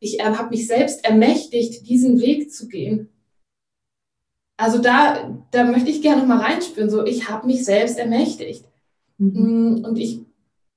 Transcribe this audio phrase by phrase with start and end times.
[0.00, 3.08] ich äh, habe mich selbst ermächtigt, diesen Weg zu gehen.
[4.58, 8.64] Also da, da möchte ich gerne noch mal reinspüren, so ich habe mich selbst ermächtigt.
[9.18, 9.80] Mhm.
[9.80, 10.20] Mm, und ich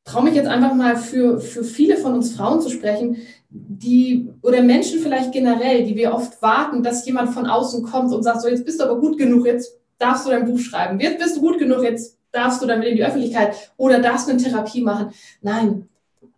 [0.04, 3.18] traue mich jetzt einfach mal für, für viele von uns Frauen zu sprechen,
[3.50, 8.24] die oder Menschen vielleicht generell, die wir oft warten, dass jemand von außen kommt und
[8.24, 11.20] sagt, so jetzt bist du aber gut genug, jetzt darfst du dein Buch schreiben, jetzt
[11.20, 14.42] bist du gut genug, jetzt darfst du damit in die Öffentlichkeit oder darfst du eine
[14.42, 15.12] Therapie machen.
[15.42, 15.90] Nein,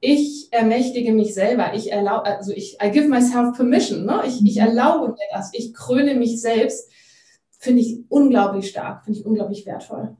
[0.01, 1.73] ich ermächtige mich selber.
[1.75, 4.05] Ich erlaube, also ich, I give myself permission.
[4.05, 4.23] Ne?
[4.25, 4.67] Ich, ich mhm.
[4.67, 5.53] erlaube mir das.
[5.53, 6.91] Ich kröne mich selbst.
[7.59, 10.17] Finde ich unglaublich stark, finde ich unglaublich wertvoll.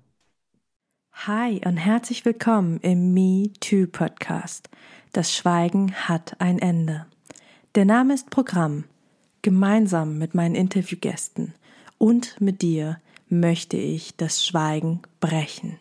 [1.11, 4.69] Hi und herzlich willkommen im Me Too Podcast.
[5.11, 7.07] Das Schweigen hat ein Ende.
[7.75, 8.85] Der Name ist Programm.
[9.41, 11.55] Gemeinsam mit meinen Interviewgästen
[11.97, 15.80] und mit dir möchte ich das Schweigen brechen.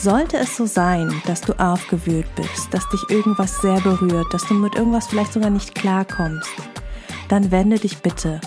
[0.00, 4.54] Sollte es so sein, dass du aufgewühlt bist, dass dich irgendwas sehr berührt, dass du
[4.54, 6.48] mit irgendwas vielleicht sogar nicht klarkommst,
[7.28, 8.40] dann wende dich bitte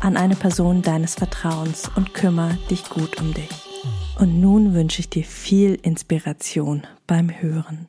[0.00, 3.50] an eine Person deines Vertrauens und kümmere dich gut um dich.
[4.18, 7.86] Und nun wünsche ich dir viel Inspiration beim Hören.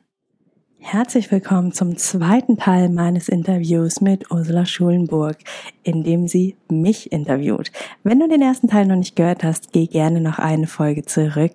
[0.80, 5.36] Herzlich willkommen zum zweiten Teil meines Interviews mit Ursula Schulenburg,
[5.82, 7.72] in dem sie mich interviewt.
[8.04, 11.52] Wenn du den ersten Teil noch nicht gehört hast, geh gerne noch eine Folge zurück.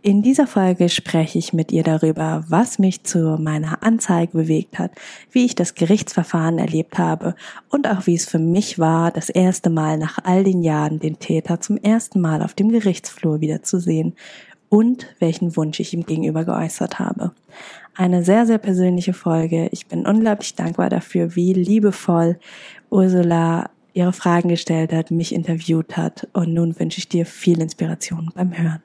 [0.00, 4.92] In dieser Folge spreche ich mit ihr darüber, was mich zu meiner Anzeige bewegt hat,
[5.32, 7.34] wie ich das Gerichtsverfahren erlebt habe
[7.68, 11.18] und auch wie es für mich war, das erste Mal nach all den Jahren den
[11.18, 14.14] Täter zum ersten Mal auf dem Gerichtsflur wiederzusehen
[14.72, 17.32] und welchen Wunsch ich ihm gegenüber geäußert habe.
[17.94, 19.68] Eine sehr, sehr persönliche Folge.
[19.70, 22.38] Ich bin unglaublich dankbar dafür, wie liebevoll
[22.90, 26.26] Ursula ihre Fragen gestellt hat, mich interviewt hat.
[26.32, 28.82] Und nun wünsche ich dir viel Inspiration beim Hören.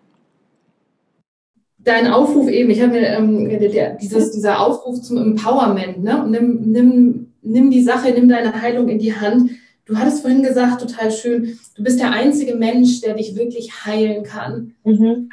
[1.78, 3.50] Dein Aufruf eben, ich habe mir ähm,
[4.02, 6.28] dieses, dieser Aufruf zum Empowerment, ne?
[6.30, 9.52] nimm, nimm, nimm die Sache, nimm deine Heilung in die Hand.
[9.86, 14.24] Du hattest vorhin gesagt, total schön, du bist der einzige Mensch, der dich wirklich heilen
[14.24, 14.74] kann.
[14.84, 15.30] Mhm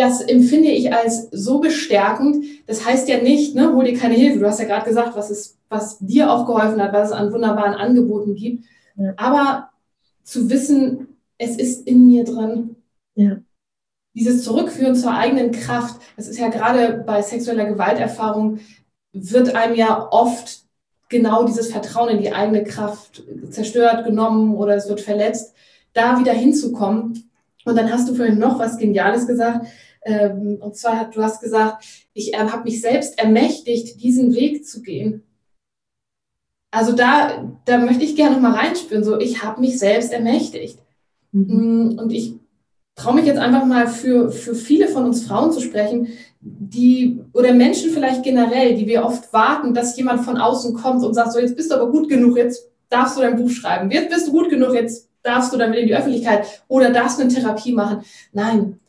[0.00, 2.46] das empfinde ich als so bestärkend.
[2.66, 4.38] Das heißt ja nicht, ne, hol dir keine Hilfe.
[4.38, 7.30] Du hast ja gerade gesagt, was, es, was dir auch geholfen hat, was es an
[7.32, 8.64] wunderbaren Angeboten gibt.
[8.96, 9.12] Ja.
[9.18, 9.68] Aber
[10.22, 12.76] zu wissen, es ist in mir drin.
[13.14, 13.40] Ja.
[14.14, 18.60] Dieses Zurückführen zur eigenen Kraft, das ist ja gerade bei sexueller Gewalterfahrung,
[19.12, 20.62] wird einem ja oft
[21.10, 25.54] genau dieses Vertrauen in die eigene Kraft zerstört, genommen oder es wird verletzt,
[25.92, 27.30] da wieder hinzukommen.
[27.66, 29.66] Und dann hast du vorhin noch was Geniales gesagt,
[30.02, 31.84] ähm, und zwar, du hast gesagt,
[32.14, 35.22] ich äh, habe mich selbst ermächtigt, diesen Weg zu gehen.
[36.70, 40.78] Also da, da möchte ich gerne noch mal reinspüren, so ich habe mich selbst ermächtigt.
[41.32, 41.94] Mhm.
[41.94, 42.34] Mm, und ich
[42.94, 46.08] traue mich jetzt einfach mal für, für viele von uns Frauen zu sprechen,
[46.40, 51.14] die oder Menschen vielleicht generell, die wir oft warten, dass jemand von außen kommt und
[51.14, 54.10] sagt, so jetzt bist du aber gut genug, jetzt darfst du dein Buch schreiben, jetzt
[54.10, 57.32] bist du gut genug, jetzt darfst du damit in die Öffentlichkeit oder darfst du eine
[57.32, 58.02] Therapie machen.
[58.32, 58.79] Nein,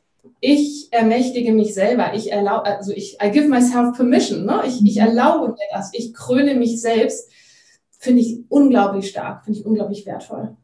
[0.42, 2.16] ich ermächtige mich selber.
[2.16, 4.46] Ich erlaube, also ich, I give myself permission.
[4.46, 4.64] Ne?
[4.66, 5.08] Ich, ich mhm.
[5.08, 5.94] erlaube mir das.
[5.94, 7.32] Ich kröne mich selbst.
[7.92, 9.46] Finde ich unglaublich stark.
[9.46, 10.58] Finde ich unglaublich wertvoll.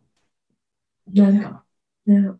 [1.06, 1.64] Ja, ja.
[2.06, 2.40] ja.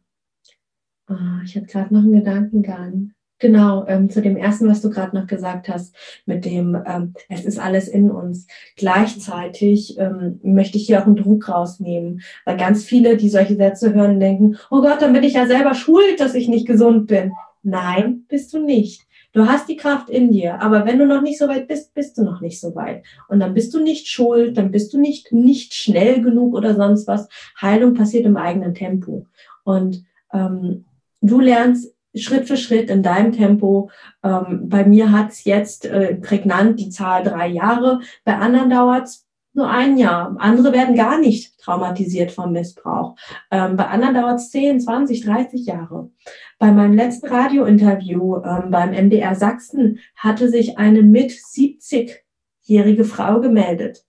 [1.10, 3.14] Oh, ich hatte gerade noch einen Gedankengang.
[3.40, 7.46] Genau, ähm, zu dem ersten, was du gerade noch gesagt hast, mit dem, ähm, es
[7.46, 8.48] ist alles in uns.
[8.76, 13.94] Gleichzeitig ähm, möchte ich hier auch einen Druck rausnehmen, weil ganz viele, die solche Sätze
[13.94, 17.32] hören, denken, oh Gott, dann bin ich ja selber schuld, dass ich nicht gesund bin.
[17.62, 19.06] Nein, bist du nicht.
[19.34, 22.18] Du hast die Kraft in dir, aber wenn du noch nicht so weit bist, bist
[22.18, 23.04] du noch nicht so weit.
[23.28, 27.08] Und dann bist du nicht schuld, dann bist du nicht, nicht schnell genug oder sonst
[27.08, 27.28] was.
[27.62, 29.28] Heilung passiert im eigenen Tempo.
[29.64, 30.04] Und
[30.34, 30.86] ähm,
[31.22, 33.90] du lernst Schritt für Schritt in deinem Tempo.
[34.24, 38.02] Ähm, bei mir hat es jetzt äh, prägnant die Zahl drei Jahre.
[38.24, 40.36] Bei anderen dauert es nur ein Jahr.
[40.40, 43.16] Andere werden gar nicht traumatisiert vom Missbrauch.
[43.52, 46.12] Ähm, bei anderen dauert es 10, 20, 30 Jahre.
[46.60, 54.07] Bei meinem letzten Radiointerview ähm, beim MDR Sachsen hatte sich eine mit 70-jährige Frau gemeldet.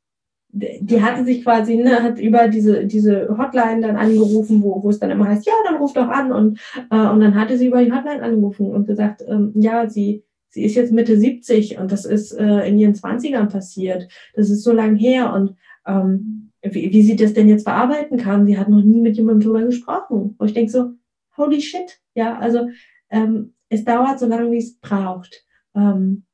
[0.50, 4.98] Die hatte sich quasi, ne, hat über diese, diese Hotline dann angerufen, wo, wo es
[4.98, 6.32] dann immer heißt, ja, dann ruf doch an.
[6.32, 6.58] Und,
[6.90, 10.64] äh, und dann hatte sie über die Hotline angerufen und gesagt, ähm, ja, sie, sie
[10.64, 14.08] ist jetzt Mitte 70 und das ist äh, in ihren 20ern passiert.
[14.34, 15.54] Das ist so lang her und
[15.86, 18.46] ähm, wie, wie sie das denn jetzt verarbeiten kann.
[18.46, 20.34] Sie hat noch nie mit jemandem drüber gesprochen.
[20.38, 20.92] Und ich denke so,
[21.36, 22.00] holy shit.
[22.14, 22.68] Ja, also
[23.10, 25.44] ähm, es dauert so lange, wie es braucht.
[25.74, 26.24] Ähm,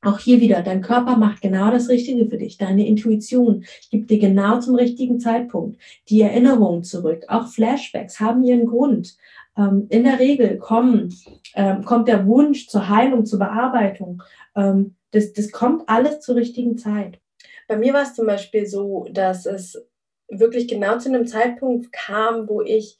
[0.00, 2.56] auch hier wieder, dein Körper macht genau das Richtige für dich.
[2.56, 5.78] Deine Intuition gibt dir genau zum richtigen Zeitpunkt
[6.08, 7.24] die Erinnerungen zurück.
[7.28, 9.16] Auch Flashbacks haben ihren Grund.
[9.56, 11.14] Ähm, in der Regel kommen,
[11.54, 14.22] ähm, kommt der Wunsch zur Heilung, zur Bearbeitung.
[14.54, 17.18] Ähm, das, das kommt alles zur richtigen Zeit.
[17.66, 19.84] Bei mir war es zum Beispiel so, dass es
[20.28, 22.98] wirklich genau zu einem Zeitpunkt kam, wo ich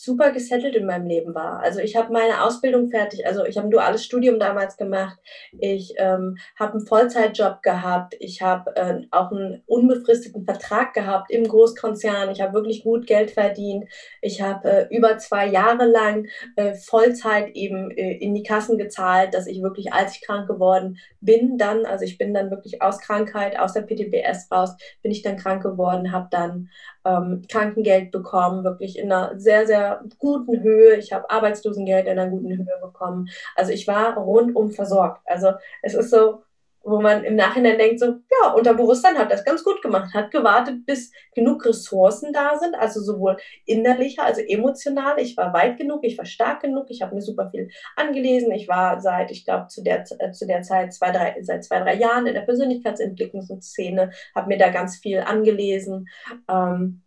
[0.00, 1.60] super gesettelt in meinem Leben war.
[1.60, 5.18] Also ich habe meine Ausbildung fertig, also ich habe ein duales Studium damals gemacht,
[5.58, 11.48] ich ähm, habe einen Vollzeitjob gehabt, ich habe äh, auch einen unbefristeten Vertrag gehabt im
[11.48, 13.86] Großkonzern, ich habe wirklich gut Geld verdient,
[14.22, 19.34] ich habe äh, über zwei Jahre lang äh, Vollzeit eben äh, in die Kassen gezahlt,
[19.34, 23.00] dass ich wirklich, als ich krank geworden bin, dann, also ich bin dann wirklich aus
[23.00, 26.68] Krankheit, aus der PTBS raus, bin ich dann krank geworden, habe dann
[27.08, 30.96] ähm, Krankengeld bekommen, wirklich in einer sehr, sehr guten Höhe.
[30.96, 33.28] Ich habe Arbeitslosengeld in einer guten Höhe bekommen.
[33.56, 35.22] Also ich war rundum versorgt.
[35.26, 35.52] Also
[35.82, 36.42] es ist so,
[36.82, 40.86] wo man im Nachhinein denkt, so, ja, Unterbewusstsein hat das ganz gut gemacht, hat gewartet,
[40.86, 43.36] bis genug Ressourcen da sind, also sowohl
[43.66, 45.18] innerlicher, also emotional.
[45.18, 48.52] Ich war weit genug, ich war stark genug, ich habe mir super viel angelesen.
[48.52, 51.80] Ich war seit, ich glaube, zu der, äh, zu der Zeit zwei, drei, seit zwei,
[51.80, 56.08] drei Jahren in der Persönlichkeitsentwicklungsszene, habe mir da ganz viel angelesen.
[56.48, 57.02] Ähm,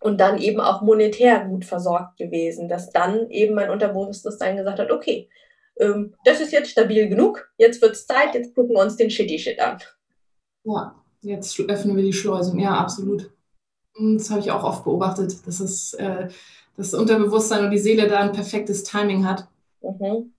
[0.00, 4.90] und dann eben auch monetär gut versorgt gewesen, dass dann eben mein Unterbewusstsein gesagt hat,
[4.90, 5.28] okay,
[5.78, 9.10] ähm, das ist jetzt stabil genug, jetzt wird es Zeit, jetzt gucken wir uns den
[9.10, 9.78] Shitty Shit an.
[10.64, 13.30] Ja, jetzt öffnen wir die Schleusen, ja, absolut.
[13.96, 16.28] Hm, das habe ich auch oft beobachtet, dass es, äh,
[16.76, 19.48] das Unterbewusstsein und die Seele da ein perfektes Timing hat.
[19.82, 20.32] Mhm.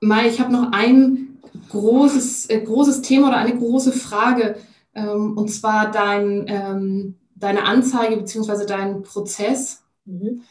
[0.00, 1.38] Mai, ich habe noch ein
[1.70, 4.56] großes, äh, großes Thema oder eine große Frage,
[4.94, 8.66] ähm, und zwar dein, ähm, deine Anzeige bzw.
[8.66, 9.82] dein Prozess.
[10.04, 10.42] Mhm.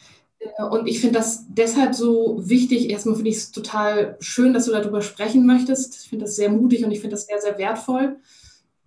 [0.58, 2.90] Äh, und ich finde das deshalb so wichtig.
[2.90, 6.04] Erstmal finde ich es total schön, dass du darüber sprechen möchtest.
[6.04, 8.18] Ich finde das sehr mutig und ich finde das sehr, sehr wertvoll.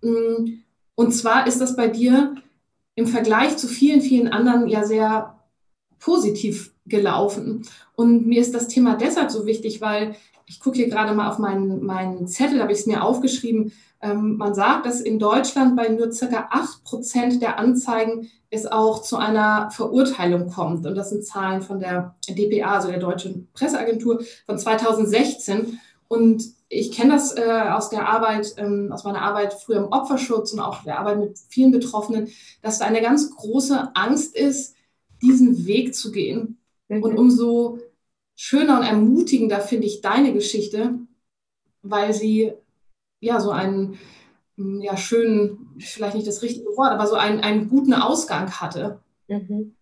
[0.01, 0.61] Mm,
[0.95, 2.35] und zwar ist das bei dir
[2.95, 5.39] im Vergleich zu vielen, vielen anderen ja sehr
[5.99, 7.65] positiv gelaufen.
[7.95, 10.15] Und mir ist das Thema deshalb so wichtig, weil
[10.49, 13.71] ich gucke hier gerade mal auf meinen, meinen Zettel, habe ich es mir aufgeschrieben.
[14.01, 19.03] Ähm, man sagt, dass in Deutschland bei nur circa 8 Prozent der Anzeigen es auch
[19.03, 20.87] zu einer Verurteilung kommt.
[20.87, 25.79] Und das sind Zahlen von der DPA, also der Deutschen Presseagentur von 2016.
[26.07, 30.51] Und ich kenne das äh, aus der Arbeit, ähm, aus meiner Arbeit früher im Opferschutz
[30.51, 32.29] und auch der Arbeit mit vielen Betroffenen,
[32.63, 34.73] dass da eine ganz große Angst ist,
[35.21, 36.57] diesen Weg zu gehen.
[36.87, 37.77] Und umso
[38.41, 40.97] schöner und ermutigender finde ich deine Geschichte,
[41.81, 42.53] weil sie
[43.19, 43.99] ja so einen
[44.55, 49.03] hm, ja, schönen, vielleicht nicht das richtige Wort, aber so einen, einen guten Ausgang hatte.
[49.27, 49.75] Mhm.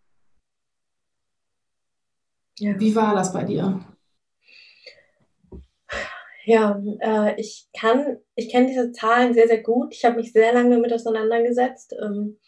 [2.57, 2.79] Ja.
[2.79, 3.85] Wie war das bei dir?
[6.45, 9.93] Ja, äh, ich kann, ich kenne diese Zahlen sehr, sehr gut.
[9.93, 11.93] Ich habe mich sehr lange damit auseinandergesetzt.
[12.01, 12.39] Ähm,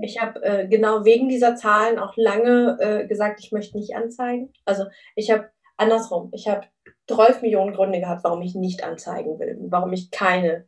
[0.00, 4.52] ich habe äh, genau wegen dieser Zahlen auch lange äh, gesagt, ich möchte nicht anzeigen.
[4.64, 6.66] Also ich habe andersrum, ich habe
[7.08, 10.66] 12 Millionen Gründe gehabt, warum ich nicht anzeigen will, warum ich keine,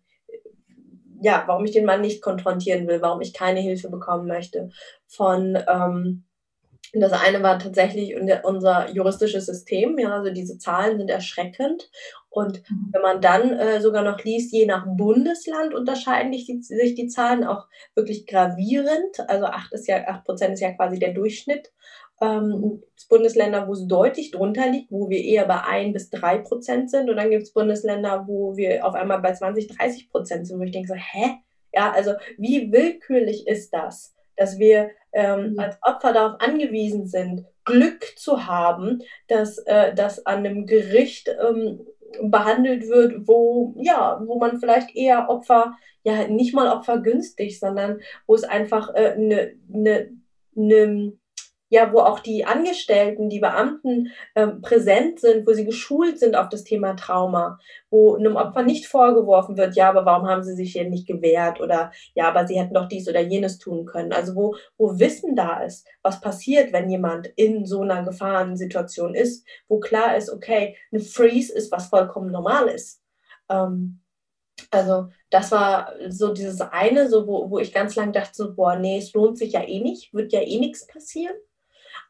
[1.21, 4.71] ja, warum ich den Mann nicht konfrontieren will, warum ich keine Hilfe bekommen möchte.
[5.07, 6.28] Von ähm,
[6.95, 11.91] das eine war tatsächlich unser juristisches System, ja, also diese Zahlen sind erschreckend.
[12.31, 12.89] Und mhm.
[12.93, 17.09] wenn man dann äh, sogar noch liest, je nach Bundesland unterscheiden sich die, sich die
[17.09, 19.21] Zahlen auch wirklich gravierend.
[19.29, 21.73] Also 8 ist ja, 8 Prozent ist ja quasi der Durchschnitt
[22.21, 26.91] ähm, Bundesländer, wo es deutlich drunter liegt, wo wir eher bei 1 bis 3 Prozent
[26.91, 27.09] sind.
[27.09, 30.65] Und dann gibt es Bundesländer, wo wir auf einmal bei 20, 30 Prozent sind, wo
[30.65, 31.39] ich denke so, hä?
[31.73, 35.59] Ja, also wie willkürlich ist das, dass wir ähm, mhm.
[35.59, 41.87] als Opfer darauf angewiesen sind, Glück zu haben, dass äh, das an einem Gericht ähm,
[42.23, 48.01] behandelt wird, wo, ja, wo man vielleicht eher Opfer, ja, nicht mal Opfer günstig, sondern
[48.27, 50.11] wo es einfach eine äh, ne, ne,
[50.55, 51.13] ne
[51.69, 56.49] ja, wo auch die Angestellten, die Beamten ähm, präsent sind, wo sie geschult sind auf
[56.49, 57.59] das Thema Trauma,
[57.91, 61.61] wo einem Opfer nicht vorgeworfen wird, ja, aber warum haben sie sich hier nicht gewehrt
[61.61, 64.13] oder ja, aber sie hätten doch dies oder jenes tun können.
[64.13, 69.47] Also wo, wo Wissen da ist, was passiert, wenn jemand in so einer Gefahrensituation ist,
[69.69, 73.03] wo klar ist, okay, ein Freeze ist was vollkommen normal ist.
[73.51, 74.01] Ähm,
[74.71, 78.77] also das war so dieses eine, so wo, wo ich ganz lang dachte, so, boah,
[78.77, 81.37] nee, es lohnt sich ja eh nicht, wird ja eh nichts passieren.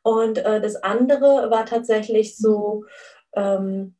[0.02, 2.84] Und äh, das andere war tatsächlich so,
[3.34, 3.94] ähm,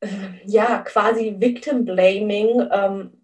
[0.00, 0.08] äh,
[0.44, 3.22] ja, quasi Victim Blaming, ähm,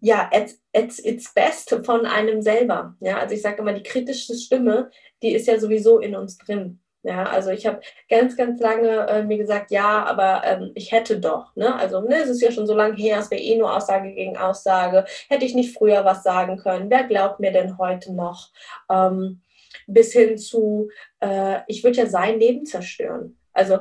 [0.00, 2.94] ja, at, at its best von einem selber.
[3.00, 4.90] Ja, also ich sage immer, die kritische Stimme,
[5.22, 6.80] die ist ja sowieso in uns drin.
[7.04, 11.20] Ja, also ich habe ganz, ganz lange äh, mir gesagt, ja, aber ähm, ich hätte
[11.20, 11.54] doch.
[11.54, 11.74] Ne?
[11.74, 14.38] Also ne, es ist ja schon so lange her, es wäre eh nur Aussage gegen
[14.38, 15.04] Aussage.
[15.28, 16.88] Hätte ich nicht früher was sagen können?
[16.88, 18.50] Wer glaubt mir denn heute noch?
[18.90, 19.42] Ähm,
[19.86, 20.88] bis hin zu,
[21.20, 23.38] äh, ich würde ja sein Leben zerstören.
[23.52, 23.78] Also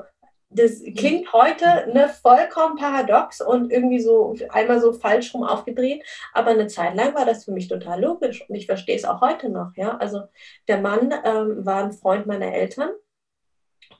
[0.55, 6.51] das klingt heute ne, vollkommen paradox und irgendwie so einmal so falsch rum aufgedreht, aber
[6.51, 9.49] eine Zeit lang war das für mich total logisch und ich verstehe es auch heute
[9.49, 9.71] noch.
[9.75, 10.23] Ja, also
[10.67, 12.91] der Mann ähm, war ein Freund meiner Eltern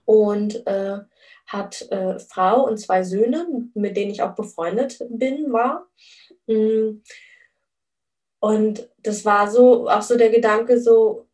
[0.06, 1.00] und äh,
[1.48, 5.88] hat äh, Frau und zwei Söhne, mit denen ich auch befreundet bin, war.
[6.48, 7.02] Mm.
[8.40, 11.28] Und das war so auch so der Gedanke, so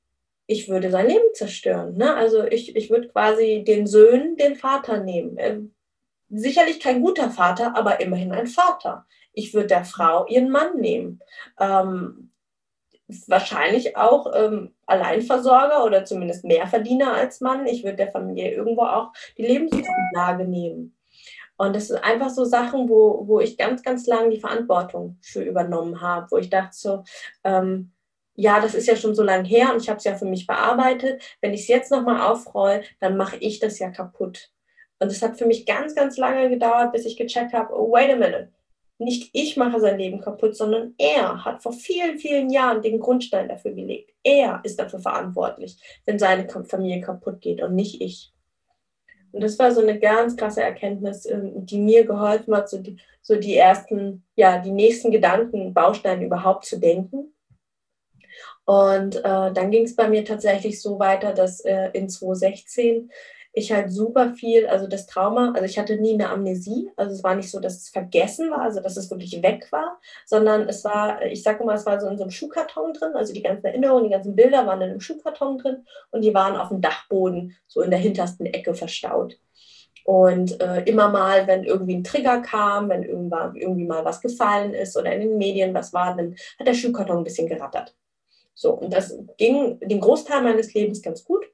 [0.49, 1.95] ich würde sein Leben zerstören.
[1.95, 2.15] Ne?
[2.15, 5.35] Also ich, ich würde quasi den Söhnen den Vater nehmen.
[5.37, 5.75] Ähm,
[6.27, 9.05] sicherlich kein guter Vater, aber immerhin ein Vater.
[9.31, 11.19] Ich würde der Frau ihren Mann nehmen.
[11.59, 12.31] Ähm,
[13.27, 17.67] wahrscheinlich auch ähm, Alleinversorger oder zumindest Mehrverdiener als Mann.
[17.67, 20.97] Ich würde der Familie irgendwo auch die Lebensgrundlage nehmen.
[21.57, 25.43] Und das sind einfach so Sachen, wo, wo ich ganz, ganz lange die Verantwortung für
[25.43, 27.03] übernommen habe, wo ich dachte so,
[27.43, 27.91] ähm,
[28.39, 30.47] ja, das ist ja schon so lange her und ich habe es ja für mich
[30.47, 31.21] bearbeitet.
[31.41, 34.49] Wenn ich es jetzt nochmal aufroll, dann mache ich das ja kaputt.
[34.99, 38.11] Und es hat für mich ganz, ganz lange gedauert, bis ich gecheckt habe, oh, wait
[38.11, 38.51] a minute,
[38.97, 43.49] nicht ich mache sein Leben kaputt, sondern er hat vor vielen, vielen Jahren den Grundstein
[43.49, 44.13] dafür gelegt.
[44.23, 48.33] Er ist dafür verantwortlich, wenn seine Familie kaputt geht und nicht ich.
[49.31, 52.97] Und das war so eine ganz krasse Erkenntnis, ähm, die mir geholfen hat, so die,
[53.21, 57.33] so die ersten, ja, die nächsten Gedanken, Bausteine überhaupt zu denken.
[58.69, 63.09] Und äh, dann ging es bei mir tatsächlich so weiter, dass äh, in 2016
[63.51, 67.23] ich halt super viel, also das Trauma, also ich hatte nie eine Amnesie, also es
[67.23, 70.83] war nicht so, dass es vergessen war, also dass es wirklich weg war, sondern es
[70.83, 73.65] war, ich sage mal, es war so in so einem Schuhkarton drin, also die ganzen
[73.65, 77.57] Erinnerungen, die ganzen Bilder waren in einem Schuhkarton drin und die waren auf dem Dachboden
[77.65, 79.39] so in der hintersten Ecke verstaut.
[80.03, 84.75] Und äh, immer mal, wenn irgendwie ein Trigger kam, wenn irgendwann, irgendwie mal was gefallen
[84.75, 87.95] ist oder in den Medien was war, dann hat der Schuhkarton ein bisschen gerattert.
[88.59, 91.45] So, und das ging den Großteil meines Lebens ganz gut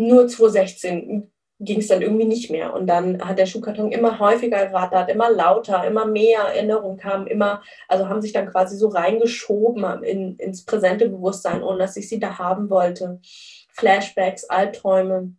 [0.00, 1.30] nur 2016
[1.62, 2.72] ging es dann irgendwie nicht mehr.
[2.72, 7.62] Und dann hat der Schuhkarton immer häufiger gerattert, immer lauter, immer mehr Erinnerungen kamen, immer,
[7.86, 12.18] also haben sich dann quasi so reingeschoben in, ins präsente Bewusstsein, ohne dass ich sie
[12.18, 13.20] da haben wollte.
[13.68, 15.34] Flashbacks, Albträume.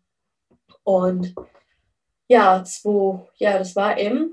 [0.83, 1.33] Und
[2.27, 4.30] ja, zwei, ja, das war im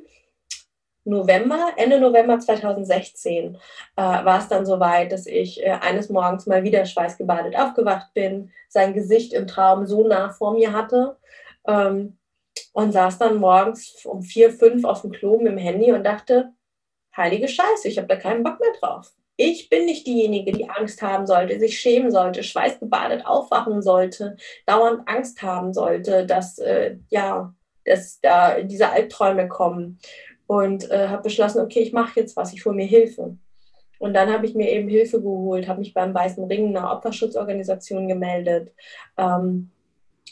[1.08, 3.58] November, Ende November 2016 äh,
[3.96, 8.94] war es dann soweit, dass ich äh, eines Morgens mal wieder schweißgebadet aufgewacht bin, sein
[8.94, 11.16] Gesicht im Traum so nah vor mir hatte
[11.66, 12.18] ähm,
[12.72, 16.52] und saß dann morgens um vier, fünf auf dem Klo mit dem Handy und dachte,
[17.16, 19.12] heilige Scheiße, ich habe da keinen Bock mehr drauf.
[19.36, 24.36] Ich bin nicht diejenige, die Angst haben sollte, sich schämen sollte, schweißgebadet aufwachen sollte,
[24.66, 29.98] dauernd Angst haben sollte, dass äh, ja, dass da diese Albträume kommen
[30.48, 33.36] und äh, habe beschlossen, okay, ich mache jetzt was, ich hole mir Hilfe.
[33.98, 38.08] Und dann habe ich mir eben Hilfe geholt, habe mich beim Weißen Ring, einer Opferschutzorganisation,
[38.08, 38.72] gemeldet,
[39.18, 39.70] ähm,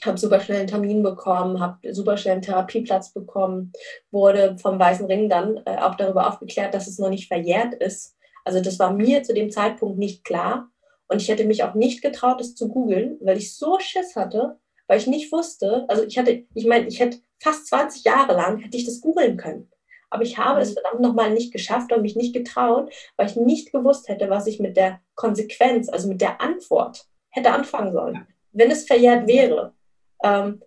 [0.05, 3.73] habe super schnell einen Termin bekommen, habe super schnell einen Therapieplatz bekommen,
[4.11, 8.17] wurde vom Weißen Ring dann äh, auch darüber aufgeklärt, dass es noch nicht verjährt ist.
[8.45, 10.71] Also das war mir zu dem Zeitpunkt nicht klar.
[11.09, 14.59] Und ich hätte mich auch nicht getraut, es zu googeln, weil ich so Schiss hatte,
[14.87, 18.59] weil ich nicht wusste, also ich hatte, ich meine, ich hätte fast 20 Jahre lang,
[18.59, 19.71] hätte ich das googeln können.
[20.11, 20.75] Aber ich habe es mhm.
[20.75, 24.61] verdammt nochmal nicht geschafft und mich nicht getraut, weil ich nicht gewusst hätte, was ich
[24.61, 28.27] mit der Konsequenz, also mit der Antwort hätte anfangen sollen.
[28.53, 29.75] Wenn es verjährt wäre,
[30.23, 30.63] ähm,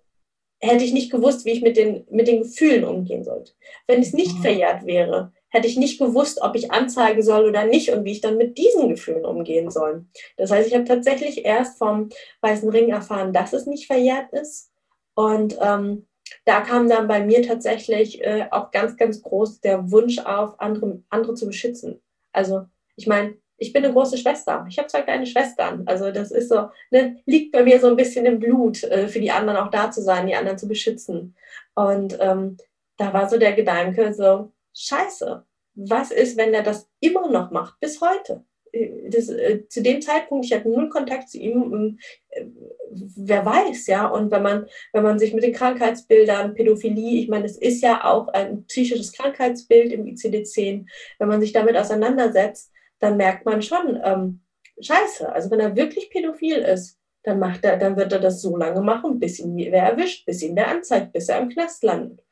[0.62, 3.54] hätte ich nicht gewusst, wie ich mit den, mit den Gefühlen umgehen sollte.
[3.88, 4.42] Wenn es nicht mhm.
[4.42, 8.22] verjährt wäre, hätte ich nicht gewusst, ob ich anzeigen soll oder nicht und wie ich
[8.22, 10.06] dann mit diesen Gefühlen umgehen soll.
[10.38, 12.10] Das heißt, ich habe tatsächlich erst vom
[12.42, 14.72] Weißen Ring erfahren, dass es nicht verjährt ist.
[15.16, 16.06] Und ähm,
[16.46, 21.02] da kam dann bei mir tatsächlich äh, auch ganz, ganz groß der Wunsch auf, andere,
[21.10, 22.02] andere zu beschützen.
[22.32, 24.66] Also ich meine, ich bin eine große Schwester.
[24.70, 25.84] Ich habe zwei kleine Schwestern.
[25.86, 29.20] Also das ist so, ne, liegt bei mir so ein bisschen im Blut, äh, für
[29.20, 31.36] die anderen auch da zu sein, die anderen zu beschützen.
[31.76, 32.58] Und ähm,
[32.98, 35.46] da war so der Gedanke so, scheiße,
[35.76, 38.44] was ist, wenn er das immer noch macht, bis heute?
[39.10, 41.98] Das, äh, zu dem Zeitpunkt, ich hatte null Kontakt zu ihm,
[42.30, 42.46] äh,
[42.92, 44.08] wer weiß, ja.
[44.08, 48.04] Und wenn man, wenn man sich mit den Krankheitsbildern, Pädophilie, ich meine, es ist ja
[48.04, 50.86] auch ein psychisches Krankheitsbild im ICD-10,
[51.18, 54.42] wenn man sich damit auseinandersetzt, dann merkt man schon, ähm,
[54.82, 58.56] scheiße, also wenn er wirklich pädophil ist, dann macht er, dann wird er das so
[58.56, 62.24] lange machen, bis ihn wer erwischt, bis ihn wer anzeigt, bis er im Knast landet.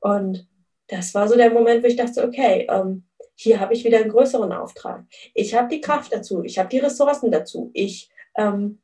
[0.00, 0.48] Und
[0.88, 3.04] das war so der Moment, wo ich dachte, okay, ähm,
[3.42, 5.04] hier habe ich wieder einen größeren Auftrag.
[5.32, 8.80] Ich habe die Kraft dazu, ich habe die Ressourcen dazu, ich ähm,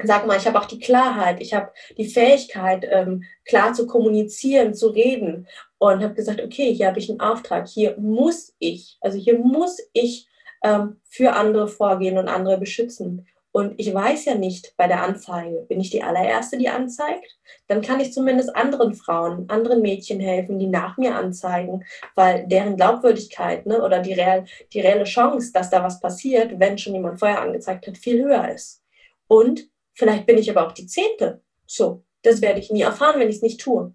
[0.00, 4.72] sag mal, ich habe auch die Klarheit, ich habe die Fähigkeit, ähm, klar zu kommunizieren,
[4.72, 9.18] zu reden und habe gesagt, okay, hier habe ich einen Auftrag, hier muss ich, also
[9.18, 10.28] hier muss ich
[10.62, 13.26] ähm, für andere vorgehen und andere beschützen.
[13.50, 17.38] Und ich weiß ja nicht bei der Anzeige, bin ich die allererste, die anzeigt?
[17.66, 22.76] Dann kann ich zumindest anderen Frauen, anderen Mädchen helfen, die nach mir anzeigen, weil deren
[22.76, 27.18] Glaubwürdigkeit ne, oder die, real, die reelle Chance, dass da was passiert, wenn schon jemand
[27.18, 28.82] vorher angezeigt hat, viel höher ist.
[29.26, 31.40] Und vielleicht bin ich aber auch die Zehnte.
[31.66, 33.94] So, das werde ich nie erfahren, wenn ich es nicht tue.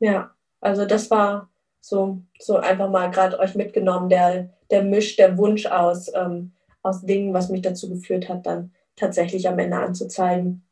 [0.00, 1.50] Ja, also das war
[1.80, 6.12] so, so einfach mal gerade euch mitgenommen, der, der Misch, der Wunsch aus.
[6.14, 6.52] Ähm,
[6.86, 10.62] aus Dingen, was mich dazu geführt hat, dann tatsächlich am Ende anzuzeigen.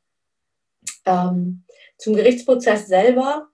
[1.07, 1.65] Ähm,
[1.99, 3.49] zum Gerichtsprozess selber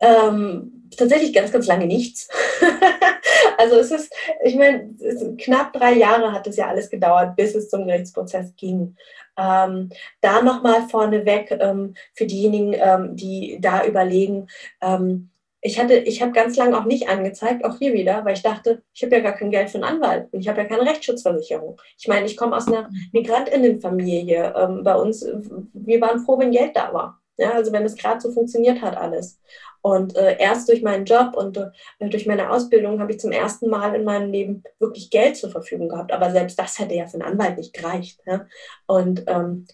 [0.00, 2.28] ähm, tatsächlich ganz, ganz lange nichts.
[3.58, 4.12] also es ist,
[4.44, 4.90] ich meine,
[5.38, 8.96] knapp drei Jahre hat es ja alles gedauert, bis es zum Gerichtsprozess ging.
[9.36, 14.48] Ähm, da nochmal vorneweg ähm, für diejenigen, ähm, die da überlegen,
[14.80, 15.30] ähm,
[15.60, 18.82] ich hatte, ich habe ganz lange auch nicht angezeigt, auch hier wieder, weil ich dachte,
[18.94, 21.80] ich habe ja gar kein Geld für einen Anwalt und ich habe ja keine Rechtsschutzversicherung.
[21.98, 24.54] Ich meine, ich komme aus einer Migrantinnenfamilie.
[24.56, 25.26] Ähm, bei uns,
[25.72, 27.20] wir waren froh, wenn Geld da war.
[27.36, 29.40] Ja, also wenn es gerade so funktioniert hat alles.
[29.80, 33.68] Und äh, erst durch meinen Job und äh, durch meine Ausbildung habe ich zum ersten
[33.70, 36.12] Mal in meinem Leben wirklich Geld zur Verfügung gehabt.
[36.12, 38.20] Aber selbst das hätte ja für einen Anwalt nicht gereicht.
[38.26, 38.46] Ja?
[38.86, 39.66] Und ähm,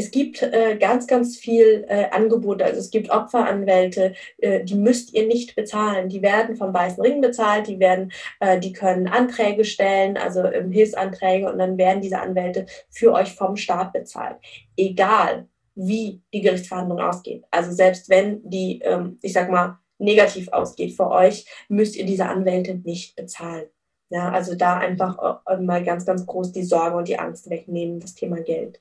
[0.00, 2.64] es gibt äh, ganz, ganz viel äh, Angebote.
[2.64, 6.08] Also es gibt Opferanwälte, äh, die müsst ihr nicht bezahlen.
[6.08, 10.72] Die werden vom Weißen Ring bezahlt, die werden, äh, die können Anträge stellen, also ähm,
[10.72, 14.36] Hilfsanträge, und dann werden diese Anwälte für euch vom Staat bezahlt.
[14.74, 17.44] Egal, wie die Gerichtsverhandlung ausgeht.
[17.50, 22.24] Also selbst wenn die, ähm, ich sag mal, negativ ausgeht für euch, müsst ihr diese
[22.24, 23.66] Anwälte nicht bezahlen.
[24.08, 28.00] Ja, also da einfach äh, mal ganz, ganz groß die Sorge und die Angst wegnehmen,
[28.00, 28.80] das Thema Geld.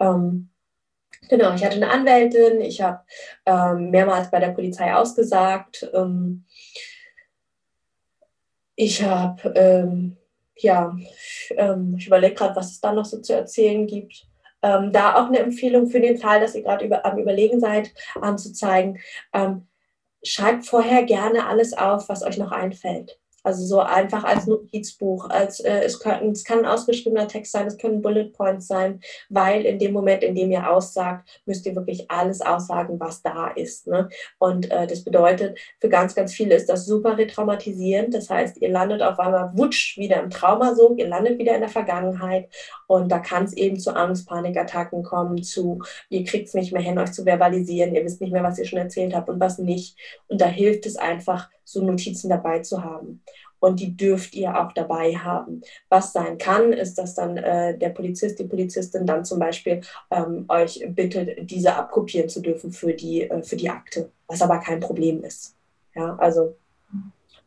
[0.00, 0.48] Ähm,
[1.28, 3.00] genau, ich hatte eine Anwältin, ich habe
[3.46, 5.90] ähm, mehrmals bei der Polizei ausgesagt.
[5.94, 6.44] Ähm,
[8.76, 10.16] ich habe, ähm,
[10.56, 10.96] ja,
[11.56, 14.26] ähm, ich überlege gerade, was es da noch so zu erzählen gibt.
[14.62, 17.92] Ähm, da auch eine Empfehlung für den Fall, dass ihr gerade über, am Überlegen seid,
[18.20, 18.98] anzuzeigen.
[20.22, 23.18] schreibt vorher gerne alles auf, was euch noch einfällt.
[23.50, 27.66] Also so einfach als Notizbuch, als äh, es, können, es kann ein ausgeschriebener Text sein,
[27.66, 31.74] es können Bullet Points sein, weil in dem Moment, in dem ihr aussagt, müsst ihr
[31.74, 33.88] wirklich alles aussagen, was da ist.
[33.88, 34.08] Ne?
[34.38, 38.14] Und äh, das bedeutet, für ganz, ganz viele ist das super retraumatisierend.
[38.14, 41.70] Das heißt, ihr landet auf einmal wutsch wieder im Traumasog, ihr landet wieder in der
[41.70, 42.48] Vergangenheit
[42.86, 46.82] und da kann es eben zu Angst, Panikattacken kommen, zu ihr kriegt es nicht mehr
[46.82, 49.58] hin, euch zu verbalisieren, ihr wisst nicht mehr, was ihr schon erzählt habt und was
[49.58, 49.98] nicht.
[50.28, 53.22] Und da hilft es einfach, so Notizen dabei zu haben.
[53.58, 55.60] Und die dürft ihr auch dabei haben.
[55.90, 60.46] Was sein kann, ist, dass dann äh, der Polizist, die Polizistin dann zum Beispiel ähm,
[60.48, 64.80] euch bittet, diese abkopieren zu dürfen für die, äh, für die Akte, was aber kein
[64.80, 65.56] Problem ist.
[65.94, 66.56] Ja, also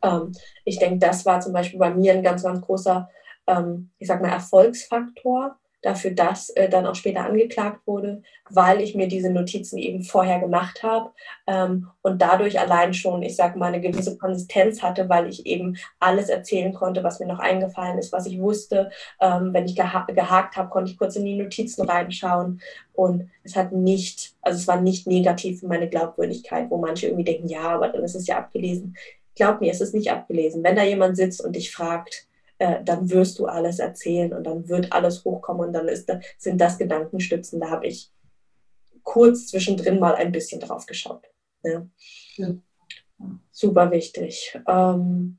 [0.02, 0.32] ähm,
[0.64, 3.08] ich denke, das war zum Beispiel bei mir ein ganz, ganz großer,
[3.46, 8.94] ähm, ich sag mal, Erfolgsfaktor, dafür, dass äh, dann auch später angeklagt wurde, weil ich
[8.94, 11.10] mir diese Notizen eben vorher gemacht habe
[11.46, 15.76] ähm, und dadurch allein schon, ich sage mal, eine gewisse Konsistenz hatte, weil ich eben
[16.00, 18.90] alles erzählen konnte, was mir noch eingefallen ist, was ich wusste.
[19.20, 22.60] Ähm, wenn ich geha gehakt habe, konnte ich kurz in die Notizen reinschauen
[22.94, 27.24] und es hat nicht, also es war nicht negativ für meine Glaubwürdigkeit, wo manche irgendwie
[27.24, 28.96] denken, ja, aber dann ist es ja abgelesen.
[29.34, 30.62] Glaub mir, es ist nicht abgelesen.
[30.62, 32.28] Wenn da jemand sitzt und dich fragt,
[32.64, 36.60] äh, dann wirst du alles erzählen und dann wird alles hochkommen und dann ist, sind
[36.60, 37.60] das Gedankenstützen.
[37.60, 38.10] Da habe ich
[39.02, 41.24] kurz zwischendrin mal ein bisschen drauf geschaut.
[41.62, 41.86] Ja.
[42.36, 42.48] Ja.
[43.50, 44.58] Super wichtig.
[44.66, 45.38] Ähm,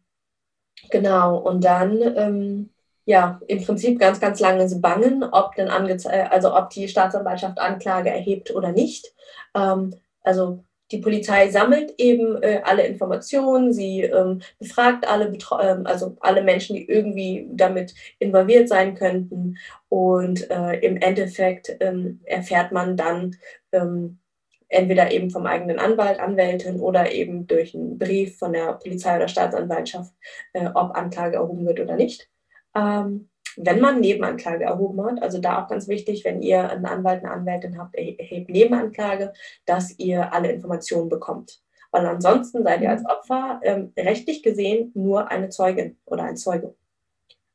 [0.89, 2.69] genau, und dann, ähm,
[3.05, 8.51] ja, im Prinzip ganz, ganz lange bangen, ob denn also ob die Staatsanwaltschaft Anklage erhebt
[8.51, 9.13] oder nicht.
[9.53, 15.86] Ähm, also die Polizei sammelt eben äh, alle Informationen, sie ähm, befragt alle, Betro ähm,
[15.86, 19.58] also alle Menschen, die irgendwie damit involviert sein könnten.
[19.89, 23.36] Und äh, im Endeffekt ähm, erfährt man dann
[23.71, 24.19] ähm,
[24.67, 29.28] entweder eben vom eigenen Anwalt, Anwältin oder eben durch einen Brief von der Polizei oder
[29.28, 30.13] Staatsanwaltschaft,
[30.54, 32.30] äh, ob Anklage erhoben wird oder nicht.
[32.76, 37.24] Ähm, wenn man Nebenanklage erhoben hat, also da auch ganz wichtig, wenn ihr einen Anwalt,
[37.24, 39.34] eine Anwältin habt, erhebt Nebenanklage,
[39.65, 41.62] dass ihr alle Informationen bekommt.
[41.91, 43.08] Weil ansonsten seid ihr als mhm.
[43.08, 46.76] Opfer ähm, rechtlich gesehen nur eine Zeugin oder ein Zeuge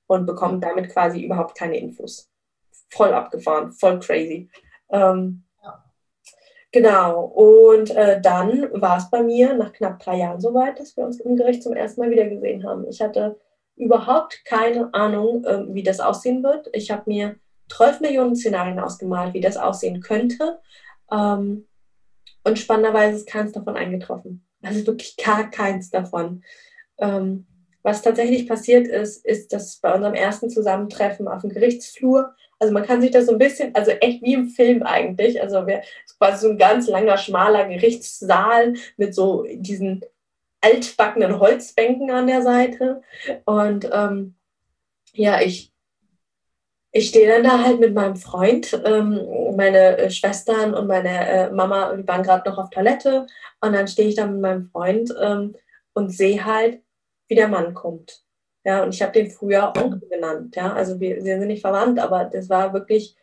[0.07, 2.31] und bekommt damit quasi überhaupt keine Infos.
[2.89, 4.49] Voll abgefahren, voll crazy.
[4.89, 5.85] Ähm, ja.
[6.73, 11.05] Genau, und äh, dann war es bei mir nach knapp drei Jahren soweit, dass wir
[11.05, 12.89] uns im Gericht zum ersten Mal wieder gesehen haben.
[12.89, 13.39] Ich hatte
[13.81, 16.69] überhaupt keine Ahnung, äh, wie das aussehen wird.
[16.73, 17.37] Ich habe mir
[17.71, 20.61] 12 Millionen Szenarien ausgemalt, wie das aussehen könnte.
[21.11, 21.67] Ähm,
[22.45, 24.45] und spannenderweise ist keins davon eingetroffen.
[24.63, 26.43] Also wirklich gar keins davon.
[26.99, 27.47] Ähm,
[27.83, 32.85] was tatsächlich passiert ist, ist, dass bei unserem ersten Zusammentreffen auf dem Gerichtsflur, also man
[32.85, 35.83] kann sich das so ein bisschen, also echt wie im Film eigentlich, also wir,
[36.19, 40.05] quasi so ein ganz langer, schmaler Gerichtssaal mit so diesen
[40.61, 43.03] altbackenen Holzbänken an der Seite.
[43.45, 44.35] Und ähm,
[45.13, 45.73] ja, ich,
[46.93, 49.21] ich stehe dann da halt mit meinem Freund, ähm,
[49.57, 53.27] meine äh, Schwestern und meine äh, Mama, die waren gerade noch auf Toilette.
[53.61, 55.57] Und dann stehe ich da mit meinem Freund ähm,
[55.95, 56.83] und sehe halt,
[57.29, 58.25] wie der Mann kommt.
[58.65, 60.55] Ja, und ich habe den früher Onkel genannt.
[60.57, 63.17] Ja, also wir, wir sind nicht verwandt, aber das war wirklich,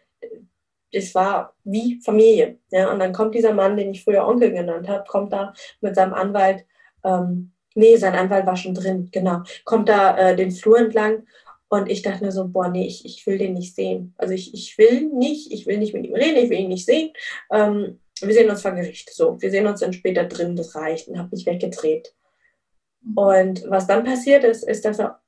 [0.92, 2.58] das war wie Familie.
[2.72, 5.96] Ja, und dann kommt dieser Mann, den ich früher Onkel genannt habe, kommt da mit
[5.96, 6.66] seinem Anwalt
[7.08, 11.24] ähm, nee, sein Anwalt war schon drin, genau, kommt da äh, den Flur entlang
[11.70, 14.14] und ich dachte mir so, boah, nee, ich, ich will den nicht sehen.
[14.18, 16.86] Also ich, ich will nicht, ich will nicht mit ihm reden, ich will ihn nicht
[16.86, 17.12] sehen.
[17.52, 19.14] Ähm, wir sehen uns vor Gericht.
[19.14, 22.16] So, wir sehen uns dann später drin, das reicht und habe mich weggedreht.
[23.16, 25.22] Und was dann passiert ist, ist, dass er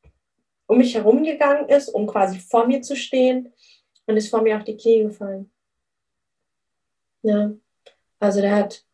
[0.67, 3.53] um mich herumgegangen ist, um quasi vor mir zu stehen
[4.05, 5.51] und ist vor mir auf die Knie gefallen.
[7.21, 7.51] Ja,
[8.19, 8.85] also der hat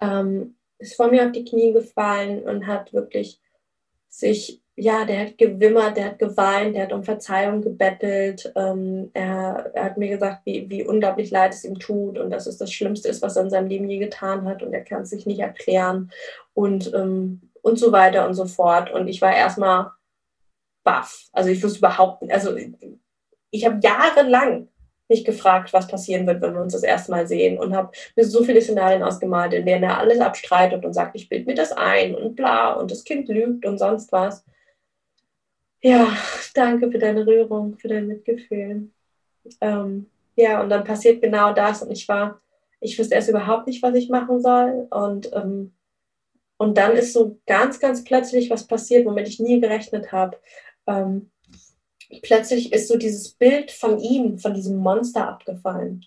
[0.00, 3.40] ähm, ist vor mir auf die Knie gefallen und hat wirklich
[4.08, 8.52] sich, ja, der hat gewimmert, der hat geweint, der hat um Verzeihung gebettelt.
[8.56, 12.46] Ähm, er, er, hat mir gesagt, wie, wie unglaublich leid es ihm tut und dass
[12.46, 15.02] es das Schlimmste ist, was er in seinem Leben je getan hat und er kann
[15.02, 16.10] es sich nicht erklären
[16.52, 18.90] und, ähm, und so weiter und so fort.
[18.90, 19.92] Und ich war erstmal
[20.84, 21.28] baff.
[21.32, 22.56] Also ich wusste überhaupt nicht, also
[23.50, 24.68] ich habe jahrelang
[25.12, 28.24] nicht gefragt, was passieren wird, wenn wir uns das erste Mal sehen und habe mir
[28.24, 31.72] so viele Szenarien ausgemalt, in denen er alles abstreitet und sagt, ich bilde mir das
[31.72, 34.44] ein und bla und das Kind lügt und sonst was.
[35.82, 36.08] Ja,
[36.54, 38.88] danke für deine Rührung, für dein Mitgefühl.
[39.60, 42.40] Ähm, ja, und dann passiert genau das und ich war,
[42.80, 45.72] ich wusste erst überhaupt nicht, was ich machen soll und ähm,
[46.62, 50.38] und dann ist so ganz, ganz plötzlich was passiert, womit ich nie gerechnet habe.
[50.86, 51.31] Ähm,
[52.20, 56.04] plötzlich ist so dieses Bild von ihm, von diesem Monster abgefallen.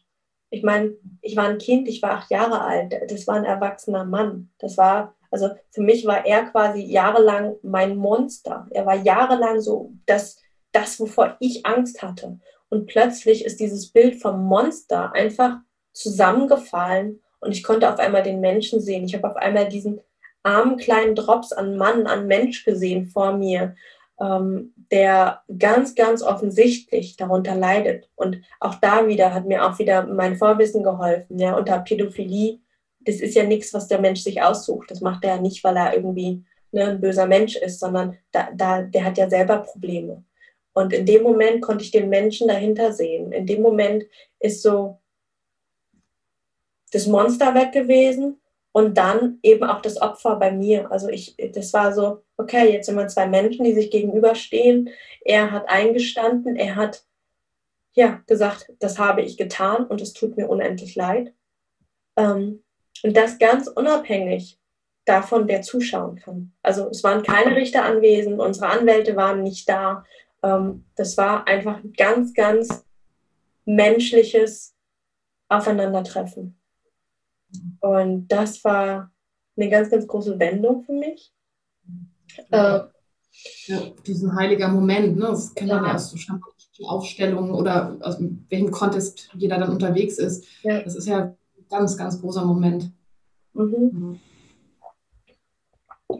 [0.49, 4.05] Ich meine, ich war ein Kind, ich war acht Jahre alt, das war ein erwachsener
[4.05, 4.51] Mann.
[4.59, 8.67] Das war, also für mich war er quasi jahrelang mein Monster.
[8.71, 10.37] Er war jahrelang so das,
[10.71, 12.39] das, wovor ich Angst hatte.
[12.69, 15.57] Und plötzlich ist dieses Bild vom Monster einfach
[15.93, 19.05] zusammengefallen und ich konnte auf einmal den Menschen sehen.
[19.05, 20.01] Ich habe auf einmal diesen
[20.43, 23.75] armen kleinen Drops an Mann, an Mensch gesehen vor mir
[24.19, 28.09] ähm, der ganz, ganz offensichtlich darunter leidet.
[28.15, 31.39] Und auch da wieder hat mir auch wieder mein Vorwissen geholfen.
[31.39, 32.59] Ja, unter Pädophilie,
[33.01, 34.89] das ist ja nichts, was der Mensch sich aussucht.
[34.91, 38.49] Das macht er ja nicht, weil er irgendwie ne, ein böser Mensch ist, sondern da,
[38.53, 40.23] da, der hat ja selber Probleme.
[40.73, 43.31] Und in dem Moment konnte ich den Menschen dahinter sehen.
[43.31, 44.03] In dem Moment
[44.39, 44.99] ist so
[46.91, 48.39] das Monster weg gewesen
[48.75, 50.91] und dann eben auch das Opfer bei mir.
[50.91, 54.89] Also ich, das war so, okay, jetzt sind wir zwei Menschen, die sich gegenüberstehen.
[55.21, 57.05] Er hat eingestanden, er hat
[57.93, 61.33] ja gesagt, das habe ich getan und es tut mir unendlich leid.
[62.17, 62.65] Ähm,
[63.01, 64.59] und das ganz unabhängig
[65.05, 66.51] davon, wer zuschauen kann.
[66.61, 70.03] Also es waren keine Richter anwesend, unsere Anwälte waren nicht da.
[70.43, 72.83] Ähm, das war einfach ein ganz, ganz
[73.63, 74.75] menschliches
[75.47, 76.59] Aufeinandertreffen.
[77.79, 79.11] Und das war
[79.57, 81.31] eine ganz, ganz große Wendung für mich.
[82.51, 82.79] Äh,
[83.67, 85.27] ja, diesen heiliger Moment, ne?
[85.27, 86.15] das kennt man ja aus
[86.71, 88.17] so Aufstellungen oder aus
[88.49, 90.45] welchem Contest jeder dann unterwegs ist.
[90.63, 90.81] Ja.
[90.81, 91.37] Das ist ja ein
[91.69, 92.91] ganz, ganz großer Moment.
[93.53, 93.91] Mhm.
[93.91, 94.19] Mhm.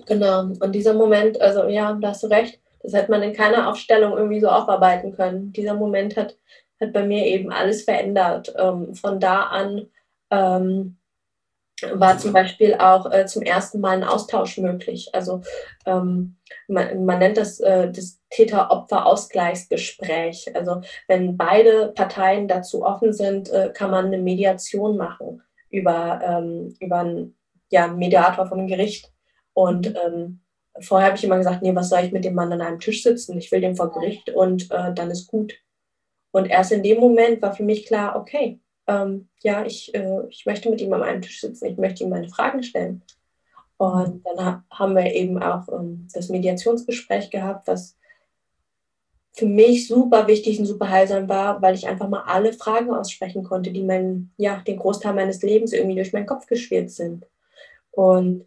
[0.05, 3.69] Genau, und dieser Moment, also ja, da hast du recht, das hätte man in keiner
[3.69, 5.51] Aufstellung irgendwie so aufarbeiten können.
[5.51, 6.37] Dieser Moment hat,
[6.79, 8.53] hat bei mir eben alles verändert.
[8.57, 9.87] Ähm, von da an
[10.29, 10.97] ähm,
[11.93, 15.09] war zum Beispiel auch äh, zum ersten Mal ein Austausch möglich.
[15.13, 15.41] Also
[15.85, 16.35] ähm,
[16.67, 20.55] man, man, nennt das äh, das Täter-Opfer-Ausgleichsgespräch.
[20.55, 26.75] Also wenn beide Parteien dazu offen sind, äh, kann man eine Mediation machen über, ähm,
[26.79, 27.35] über einen
[27.69, 29.11] ja, Mediator vom Gericht.
[29.53, 30.41] Und ähm,
[30.79, 33.03] vorher habe ich immer gesagt, nee, was soll ich mit dem Mann an einem Tisch
[33.03, 33.37] sitzen?
[33.37, 35.53] Ich will den vor Gericht und äh, dann ist gut.
[36.31, 40.45] Und erst in dem Moment war für mich klar, okay, ähm, ja, ich, äh, ich
[40.45, 43.01] möchte mit ihm an einem Tisch sitzen, ich möchte ihm meine Fragen stellen.
[43.77, 47.97] Und dann ha haben wir eben auch ähm, das Mediationsgespräch gehabt, was
[49.33, 53.43] für mich super wichtig und super heilsam war, weil ich einfach mal alle Fragen aussprechen
[53.43, 57.25] konnte, die mein, ja, den Großteil meines Lebens irgendwie durch meinen Kopf geschwirrt sind.
[57.91, 58.45] Und,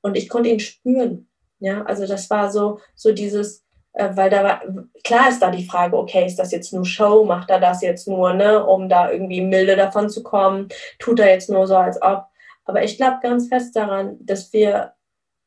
[0.00, 1.28] und ich konnte ihn spüren.
[1.58, 3.64] Ja, also das war so, so dieses,
[3.98, 4.62] weil da war,
[5.04, 8.06] klar ist da die Frage, okay, ist das jetzt nur Show, macht er das jetzt
[8.06, 12.00] nur, ne, um da irgendwie milde davon zu kommen, tut er jetzt nur so, als
[12.00, 12.26] ob.
[12.64, 14.92] Aber ich glaube ganz fest daran, dass wir,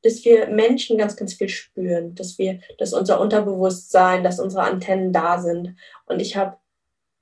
[0.03, 5.13] dass wir Menschen ganz, ganz viel spüren, dass wir, dass unser Unterbewusstsein, dass unsere Antennen
[5.13, 5.75] da sind.
[6.05, 6.57] Und ich habe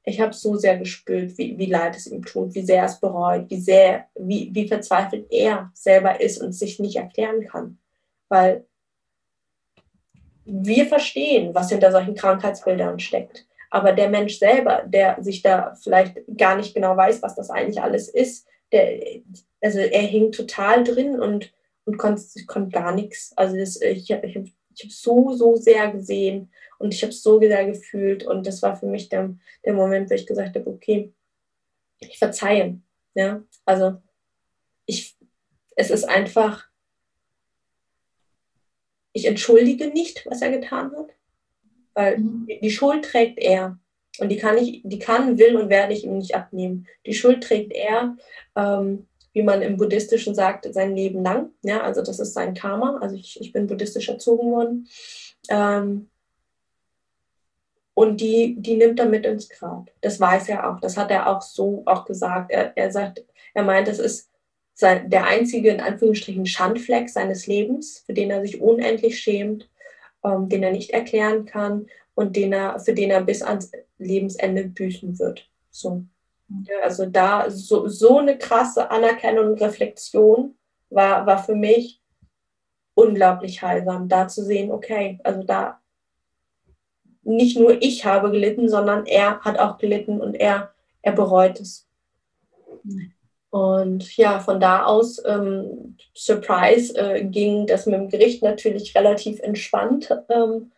[0.06, 3.00] ich habe so sehr gespürt, wie, wie leid es ihm tut, wie sehr er es
[3.00, 7.78] bereut, wie sehr, wie, wie verzweifelt er selber ist und sich nicht erklären kann.
[8.28, 8.66] Weil
[10.50, 13.46] wir verstehen, was hinter solchen Krankheitsbildern steckt.
[13.70, 17.82] Aber der Mensch selber, der sich da vielleicht gar nicht genau weiß, was das eigentlich
[17.82, 19.00] alles ist, der,
[19.62, 21.54] also er hing total drin und,
[21.86, 23.34] und konnte, konnte gar nichts.
[23.36, 24.36] Also das, ich, ich,
[24.76, 28.24] ich habe so, so sehr gesehen und ich habe so sehr gefühlt.
[28.24, 29.36] Und das war für mich der,
[29.66, 31.14] der Moment, wo ich gesagt habe, okay,
[32.00, 32.80] ich verzeihe.
[33.14, 33.44] Ja?
[33.66, 33.98] Also
[34.86, 35.16] ich,
[35.76, 36.69] es ist einfach
[39.14, 41.10] ich entschuldige nicht, was er getan hat,
[41.94, 42.48] weil mhm.
[42.62, 43.78] die Schuld trägt er.
[44.20, 46.88] Und die kann ich, die kann, will und werde ich ihm nicht abnehmen.
[47.06, 48.18] Die Schuld trägt er,
[48.56, 51.52] ähm, wie man im Buddhistischen sagt, sein Leben lang.
[51.62, 52.98] Ja, also das ist sein Karma.
[53.02, 54.88] Also ich, ich bin buddhistisch erzogen worden.
[55.50, 56.10] Ähm,
[57.94, 59.92] und die, die nimmt er mit ins Grab.
[60.02, 60.80] Das weiß er auch.
[60.80, 62.52] Das hat er auch so auch gesagt.
[62.52, 64.30] Er, er sagt, er meint, es ist
[64.82, 69.70] der einzige, in Anführungsstrichen, Schandfleck seines Lebens, für den er sich unendlich schämt,
[70.24, 74.66] ähm, den er nicht erklären kann und den er, für den er bis ans Lebensende
[74.66, 75.50] büßen wird.
[75.72, 76.04] So.
[76.84, 80.56] Also da so, so eine krasse Anerkennung und Reflexion
[80.90, 82.02] war, war für mich
[82.96, 85.80] unglaublich heilsam, da zu sehen, okay, also da
[87.24, 91.88] nicht nur ich habe gelitten, sondern er hat auch gelitten und er, er bereut es.
[93.52, 99.40] Und ja, von da aus, ähm, Surprise, äh, ging das mit dem Gericht natürlich relativ
[99.40, 100.16] entspannt.
[100.30, 100.72] Ähm,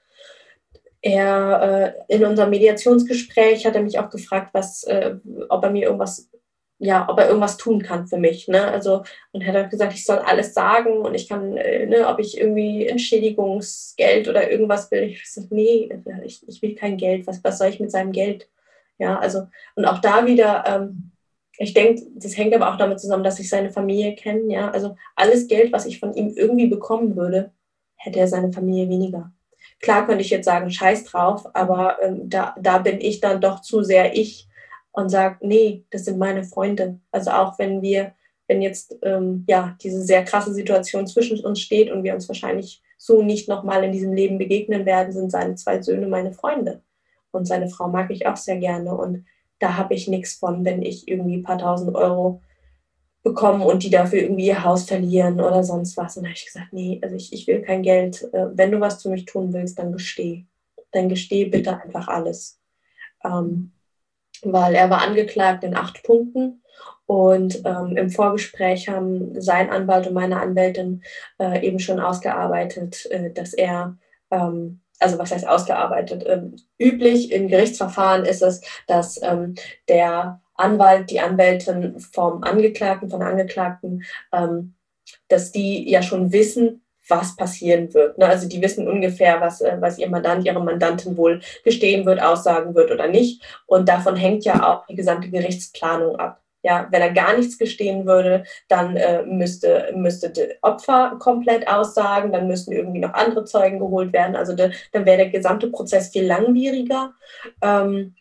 [1.02, 5.16] er äh, in unserem Mediationsgespräch hat er mich auch gefragt, was, äh,
[5.50, 6.30] ob er mir irgendwas,
[6.78, 8.48] ja, ob er irgendwas tun kann für mich.
[8.48, 8.64] Ne?
[8.64, 12.38] Also und hat gesagt, ich soll alles sagen und ich kann, äh, ne, ob ich
[12.38, 15.04] irgendwie Entschädigungsgeld oder irgendwas will.
[15.04, 15.90] Ich so, nee,
[16.24, 17.28] ich, ich will kein Geld.
[17.28, 18.48] Was, was soll ich mit seinem Geld?
[19.00, 20.64] Ja, also und auch da wieder.
[20.68, 21.12] Ähm,
[21.64, 24.52] ich denke, das hängt aber auch damit zusammen, dass ich seine Familie kenne.
[24.52, 24.72] Ja?
[24.72, 27.52] Also alles Geld, was ich von ihm irgendwie bekommen würde,
[27.96, 29.32] hätte er seine Familie weniger.
[29.80, 33.62] Klar könnte ich jetzt sagen, scheiß drauf, aber ähm, da, da bin ich dann doch
[33.62, 34.48] zu sehr ich
[34.92, 37.00] und sage, nee, das sind meine Freunde.
[37.12, 38.14] Also auch wenn wir,
[38.48, 42.82] wenn jetzt ähm, ja diese sehr krasse Situation zwischen uns steht und wir uns wahrscheinlich
[42.98, 46.82] so nicht nochmal in diesem Leben begegnen werden, sind seine zwei Söhne meine Freunde.
[47.32, 48.96] Und seine Frau mag ich auch sehr gerne.
[48.96, 49.26] Und
[49.62, 52.42] da habe ich nichts von, wenn ich irgendwie ein paar tausend Euro
[53.24, 56.18] bekomme und die dafür irgendwie ihr Haus verlieren oder sonst was.
[56.18, 58.24] Und da habe ich gesagt, nee, also ich, ich will kein Geld.
[58.34, 60.48] Äh, wenn du was für mich tun willst, dann gesteh.
[60.92, 62.60] Dann gesteh bitte einfach alles.
[63.24, 63.72] Ähm,
[64.44, 66.64] weil er war angeklagt in acht Punkten
[67.06, 71.04] und ähm, im Vorgespräch haben sein Anwalt und meine Anwältin
[71.40, 73.98] äh, eben schon ausgearbeitet, äh, dass er
[74.32, 76.24] ähm, also was heißt ausgearbeitet?
[76.28, 79.56] Ähm, üblich in Gerichtsverfahren ist es, dass ähm,
[79.90, 84.76] der Anwalt, die Anwältin vom Angeklagten, von der Angeklagten, ähm,
[85.28, 88.18] dass die ja schon wissen, was passieren wird.
[88.18, 88.26] Ne?
[88.28, 92.76] Also die wissen ungefähr, was, äh, was ihr Mandant, ihre Mandantin wohl gestehen wird, aussagen
[92.76, 93.44] wird oder nicht.
[93.66, 96.42] Und davon hängt ja auch die gesamte Gerichtsplanung ab.
[96.64, 102.32] Ja, wenn er gar nichts gestehen würde, dann äh, müsste, müsste der Opfer komplett aussagen,
[102.32, 104.36] dann müssten irgendwie noch andere Zeugen geholt werden.
[104.36, 107.14] Also de, dann wäre der gesamte Prozess viel langwieriger,
[107.62, 108.16] ähm,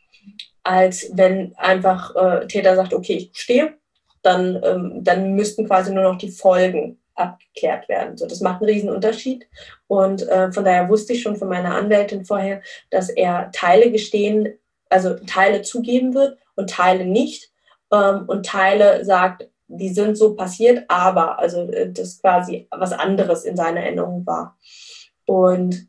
[0.62, 3.74] als wenn einfach äh, Täter sagt, okay, ich stehe,
[4.22, 8.16] dann, ähm, dann müssten quasi nur noch die Folgen abgeklärt werden.
[8.16, 9.46] So, das macht einen riesen Unterschied.
[9.86, 14.58] Und äh, von daher wusste ich schon von meiner Anwältin vorher, dass er Teile gestehen,
[14.88, 17.49] also Teile zugeben wird und Teile nicht
[17.92, 23.44] ähm, und Teile sagt, die sind so passiert, aber, also äh, das quasi was anderes
[23.44, 24.58] in seiner Erinnerung war.
[25.26, 25.88] Und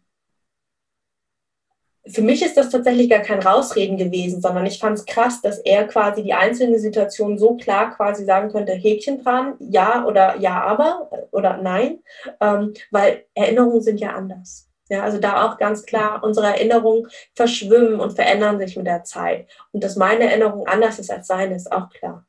[2.07, 5.59] für mich ist das tatsächlich gar kein Rausreden gewesen, sondern ich fand es krass, dass
[5.59, 10.61] er quasi die einzelne Situation so klar quasi sagen könnte, Häkchen dran, ja oder ja
[10.61, 11.99] aber oder nein,
[12.39, 14.70] ähm, weil Erinnerungen sind ja anders.
[14.91, 19.47] Ja, also da auch ganz klar, unsere Erinnerungen verschwimmen und verändern sich mit der Zeit.
[19.71, 22.27] Und dass meine Erinnerung anders ist als seine, ist auch klar.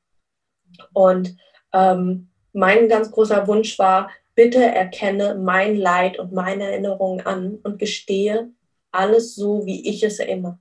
[0.92, 1.36] Und
[1.72, 7.80] ähm, mein ganz großer Wunsch war, bitte erkenne mein Leid und meine Erinnerungen an und
[7.80, 8.52] gestehe,
[8.92, 10.60] alles so, wie ich es erinnere.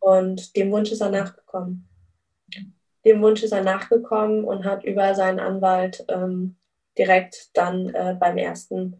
[0.00, 1.88] Und dem Wunsch ist er nachgekommen.
[3.04, 6.55] Dem Wunsch ist er nachgekommen und hat über seinen Anwalt ähm,
[6.98, 8.98] direkt dann äh, beim ersten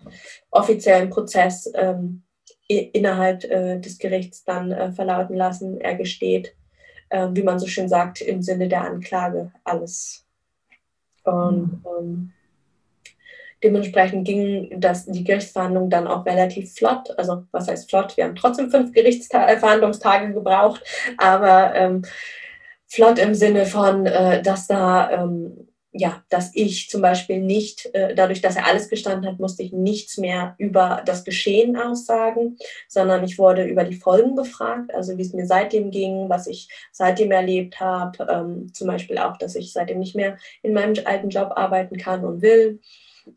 [0.50, 2.22] offiziellen Prozess ähm,
[2.68, 5.80] innerhalb äh, des Gerichts dann äh, verlauten lassen.
[5.80, 6.54] Er gesteht,
[7.08, 10.26] äh, wie man so schön sagt, im Sinne der Anklage alles.
[11.24, 11.86] Und mhm.
[11.98, 12.32] ähm,
[13.64, 17.12] Dementsprechend ging das, die Gerichtsverhandlung dann auch relativ flott.
[17.18, 18.16] Also was heißt flott?
[18.16, 20.82] Wir haben trotzdem fünf Gerichtsverhandlungstage gebraucht,
[21.16, 22.02] aber ähm,
[22.86, 25.65] flott im Sinne von, äh, dass da, ähm,
[25.98, 29.72] ja, dass ich zum Beispiel nicht, äh, dadurch, dass er alles gestanden hat, musste ich
[29.72, 32.56] nichts mehr über das Geschehen aussagen,
[32.88, 36.68] sondern ich wurde über die Folgen befragt, also wie es mir seitdem ging, was ich
[36.92, 41.30] seitdem erlebt habe, ähm, zum Beispiel auch, dass ich seitdem nicht mehr in meinem alten
[41.30, 42.80] Job arbeiten kann und will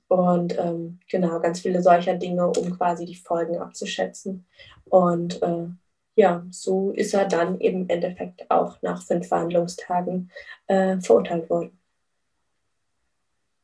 [0.08, 4.46] und ähm, genau, ganz viele solcher Dinge, um quasi die Folgen abzuschätzen.
[4.86, 5.68] Und äh,
[6.16, 10.32] ja, so ist er dann eben im Endeffekt auch nach fünf Verhandlungstagen
[10.68, 11.79] äh, verurteilt worden.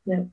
[0.05, 0.25] Ja.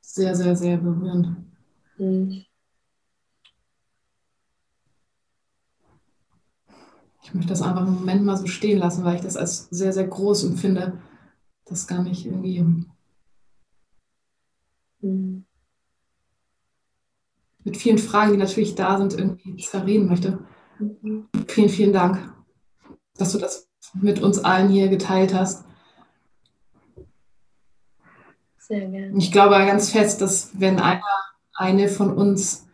[0.00, 1.36] Sehr, sehr, sehr berührend.
[1.98, 2.44] Mhm.
[7.22, 9.92] ich möchte das einfach im Moment mal so stehen lassen, weil ich das als sehr,
[9.92, 11.00] sehr groß empfinde.
[11.64, 12.60] Das gar nicht irgendwie
[15.00, 15.44] mhm.
[17.64, 20.40] mit vielen Fragen, die natürlich da sind, irgendwie zerreden möchte.
[20.78, 21.28] Mhm.
[21.46, 22.34] Vielen, vielen Dank,
[23.16, 25.64] dass du das mit uns allen hier geteilt hast.
[28.58, 29.18] Sehr gerne.
[29.18, 31.02] Ich glaube ganz fest, dass wenn einer,
[31.54, 32.66] eine von uns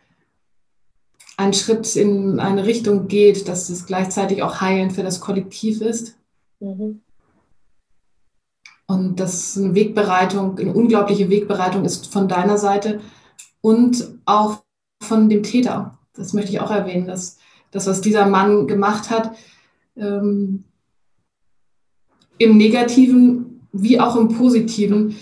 [1.36, 6.18] ein Schritt in eine Richtung geht, dass es gleichzeitig auch heilend für das Kollektiv ist.
[6.60, 7.00] Mhm.
[8.86, 13.00] Und dass eine Wegbereitung, eine unglaubliche Wegbereitung ist von deiner Seite
[13.60, 14.62] und auch
[15.02, 15.98] von dem Täter.
[16.14, 17.38] Das möchte ich auch erwähnen, dass
[17.70, 19.36] das, was dieser Mann gemacht hat,
[19.96, 20.64] ähm,
[22.38, 25.16] im Negativen wie auch im Positiven,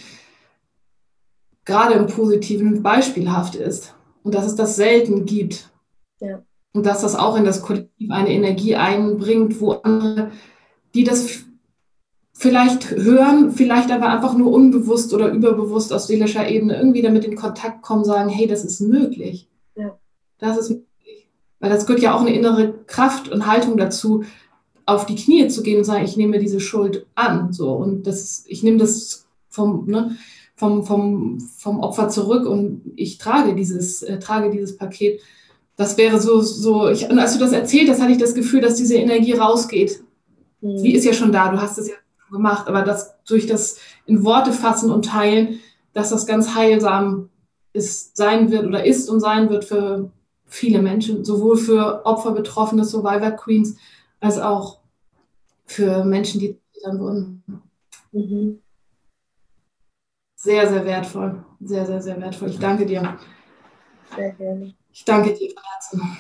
[1.64, 3.94] gerade im Positiven beispielhaft ist.
[4.22, 5.70] Und dass es das selten gibt.
[6.20, 6.42] Ja.
[6.72, 10.31] Und dass das auch in das Kollektiv eine Energie einbringt, wo andere,
[10.94, 11.44] die das
[12.33, 17.37] vielleicht hören, vielleicht aber einfach nur unbewusst oder überbewusst aus seelischer Ebene irgendwie damit in
[17.37, 19.48] Kontakt kommen, sagen, hey, das ist möglich.
[19.74, 19.98] Ja.
[20.38, 21.31] Das ist möglich.
[21.61, 24.24] Weil das gehört ja auch eine innere Kraft und Haltung dazu,
[24.87, 27.53] auf die Knie zu gehen und sagen, ich nehme diese Schuld an.
[27.53, 30.16] So, und das, ich nehme das vom, ne,
[30.55, 35.20] vom, vom, vom Opfer zurück und ich trage dieses, äh, trage dieses Paket
[35.77, 38.62] das wäre so, so, ich, und als du das erzählt hast, hatte ich das Gefühl,
[38.62, 40.03] dass diese Energie rausgeht.
[40.62, 40.79] Mhm.
[40.79, 41.94] Sie ist ja schon da, du hast es ja
[42.31, 45.61] gemacht, aber das durch das in Worte fassen und teilen,
[45.92, 47.29] dass das ganz heilsam
[47.72, 50.11] ist, sein wird oder ist und sein wird für
[50.46, 53.77] viele Menschen, sowohl für Opfer, Betroffene, Survivor Queens,
[54.20, 54.81] als auch
[55.66, 57.42] für Menschen, die dann wurden.
[58.12, 58.62] Mhm.
[60.37, 61.44] Sehr, sehr wertvoll.
[61.61, 62.50] Sehr, sehr, sehr wertvoll.
[62.50, 63.18] Ich danke dir.
[64.14, 64.74] Sehr gerne.
[64.92, 66.16] Ich danke dir von Herzen.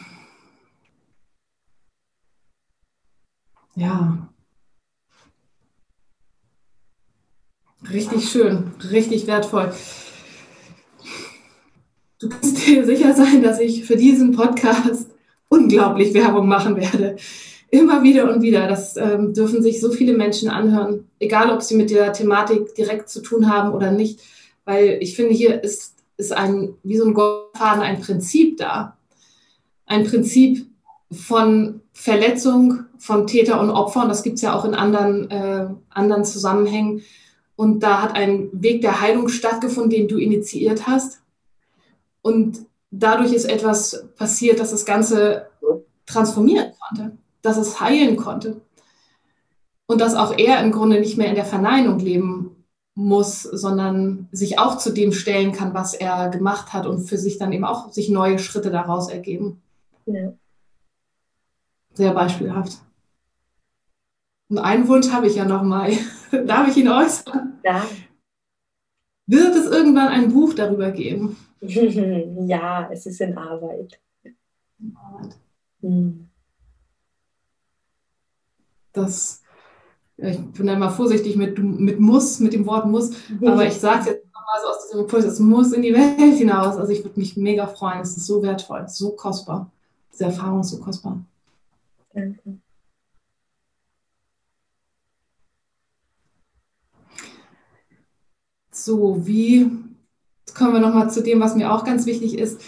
[3.76, 4.28] Ja.
[7.90, 9.72] Richtig schön, richtig wertvoll.
[12.18, 15.10] Du kannst dir sicher sein, dass ich für diesen Podcast
[15.48, 17.16] unglaublich Werbung machen werde.
[17.70, 18.68] Immer wieder und wieder.
[18.68, 23.08] Das ähm, dürfen sich so viele Menschen anhören, egal ob sie mit der Thematik direkt
[23.08, 24.20] zu tun haben oder nicht.
[24.64, 28.96] Weil ich finde, hier ist ist ein, wie so ein Goldfaden, ein Prinzip da.
[29.86, 30.66] Ein Prinzip
[31.10, 34.02] von Verletzung von Täter und Opfer.
[34.02, 37.02] Und das gibt es ja auch in anderen, äh, anderen Zusammenhängen.
[37.54, 41.22] Und da hat ein Weg der Heilung stattgefunden, den du initiiert hast.
[42.22, 45.48] Und dadurch ist etwas passiert, dass das Ganze
[46.06, 48.60] transformieren konnte, dass es heilen konnte.
[49.86, 52.64] Und dass auch er im Grunde nicht mehr in der Verneinung leben
[52.96, 57.38] muss, sondern sich auch zu dem stellen kann, was er gemacht hat und für sich
[57.38, 59.62] dann eben auch sich neue Schritte daraus ergeben.
[60.06, 60.32] Ja.
[61.92, 62.78] Sehr beispielhaft.
[64.48, 65.90] Und einen Wunsch habe ich ja noch mal.
[66.46, 67.58] Darf ich ihn äußern?
[67.64, 67.86] Ja.
[69.26, 71.36] Wird es irgendwann ein Buch darüber geben?
[71.60, 74.00] ja, es ist in Arbeit.
[74.78, 75.36] In Arbeit.
[75.82, 76.28] Hm.
[78.96, 79.42] Das,
[80.16, 83.10] ich bin da mal vorsichtig mit, mit muss, mit dem Wort muss,
[83.44, 86.36] aber ich sage es jetzt nochmal so aus diesem Impuls, es muss in die Welt
[86.36, 86.76] hinaus.
[86.76, 89.70] Also ich würde mich mega freuen, es ist so wertvoll, so kostbar.
[90.12, 91.22] Diese Erfahrung ist so kostbar.
[92.14, 92.58] Danke.
[98.70, 99.70] So, wie,
[100.54, 102.60] kommen wir nochmal zu dem, was mir auch ganz wichtig ist.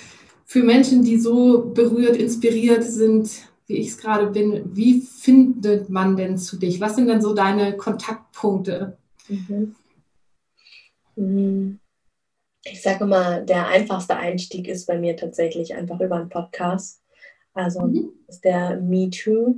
[0.45, 6.17] Für Menschen, die so berührt, inspiriert sind, wie ich es gerade bin, wie findet man
[6.17, 6.81] denn zu dich?
[6.81, 8.97] Was sind denn so deine Kontaktpunkte?
[9.29, 9.77] Mhm.
[11.15, 11.79] mhm.
[12.65, 17.03] Ich sage mal, der einfachste Einstieg ist bei mir tatsächlich einfach über einen Podcast.
[17.55, 18.11] Also mhm.
[18.27, 19.57] ist der Me Too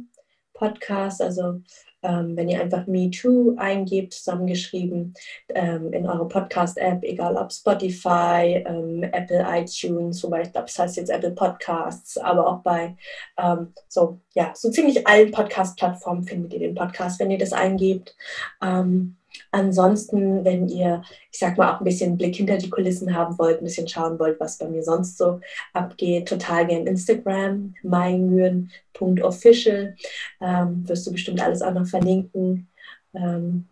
[0.53, 1.23] Podcast.
[1.23, 1.63] Also
[2.03, 5.15] ähm, wenn ihr einfach Me Too eingebt, zusammengeschrieben,
[5.49, 10.97] ähm, in eure Podcast-App, egal ob Spotify, ähm, Apple iTunes, wobei ich glaube, das heißt
[10.97, 12.97] jetzt Apple Podcasts, aber auch bei
[13.39, 18.17] ähm, so, ja, so ziemlich allen Podcast-Plattformen findet ihr den Podcast, wenn ihr das eingebt.
[18.63, 19.17] Ähm,
[19.53, 23.59] Ansonsten, wenn ihr, ich sag mal, auch ein bisschen Blick hinter die Kulissen haben wollt,
[23.59, 25.41] ein bisschen schauen wollt, was bei mir sonst so
[25.73, 29.97] abgeht, total gern Instagram, meinmühen.official.
[30.41, 32.69] Ähm, wirst du bestimmt alles auch noch verlinken.
[33.15, 33.67] Ähm,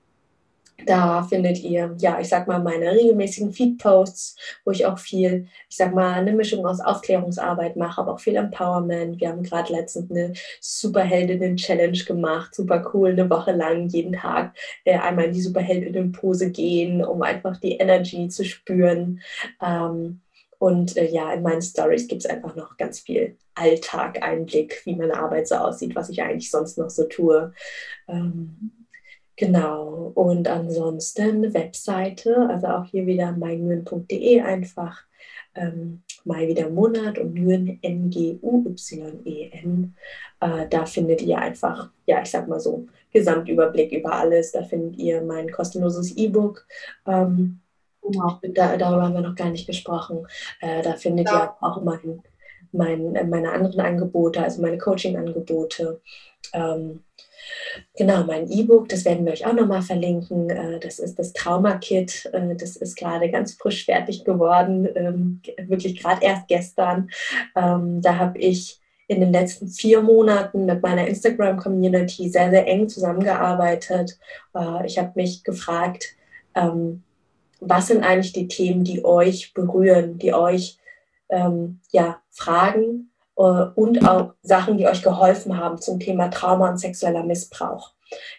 [0.86, 5.76] da findet ihr, ja, ich sag mal, meine regelmäßigen Feed-Posts, wo ich auch viel, ich
[5.76, 9.20] sag mal, eine Mischung aus Aufklärungsarbeit mache, aber auch viel Empowerment.
[9.20, 14.98] Wir haben gerade letztens eine Superheldinnen-Challenge gemacht, super cool, eine Woche lang jeden Tag äh,
[14.98, 19.20] einmal in die Superheldinnen-Pose gehen, um einfach die Energy zu spüren.
[19.60, 20.20] Ähm,
[20.58, 24.96] und äh, ja, in meinen Stories gibt es einfach noch ganz viel Alltag, Einblick, wie
[24.96, 27.52] meine Arbeit so aussieht, was ich eigentlich sonst noch so tue.
[28.08, 28.72] Ähm,
[29.38, 35.04] Genau, und ansonsten Webseite, also auch hier wieder myguen.de einfach
[35.54, 38.34] ähm, Mai wieder Monat und Nguyen N-G-U-Y-E-N.
[40.40, 44.50] Äh, da findet ihr einfach, ja, ich sag mal so, Gesamtüberblick über alles.
[44.50, 46.66] Da findet ihr mein kostenloses E-Book.
[47.06, 47.60] Ähm,
[48.02, 48.40] genau.
[48.42, 50.26] da, darüber haben wir noch gar nicht gesprochen.
[50.60, 51.44] Äh, da findet ja.
[51.44, 52.24] ihr auch mein,
[52.72, 56.00] mein, meine anderen Angebote, also meine Coaching-Angebote.
[56.52, 57.04] Ähm,
[57.96, 60.50] Genau, mein E-Book, das werden wir euch auch nochmal verlinken.
[60.50, 62.30] Äh, das ist das Trauma-Kit.
[62.32, 67.10] Äh, das ist gerade ganz frisch fertig geworden, ähm, wirklich gerade erst gestern.
[67.56, 72.88] Ähm, da habe ich in den letzten vier Monaten mit meiner Instagram-Community sehr, sehr eng
[72.88, 74.18] zusammengearbeitet.
[74.54, 76.16] Äh, ich habe mich gefragt,
[76.54, 77.02] ähm,
[77.60, 80.78] was sind eigentlich die Themen, die euch berühren, die euch
[81.30, 83.07] ja, fragen,
[83.44, 87.92] und auch Sachen, die euch geholfen haben zum Thema Trauma und sexueller Missbrauch.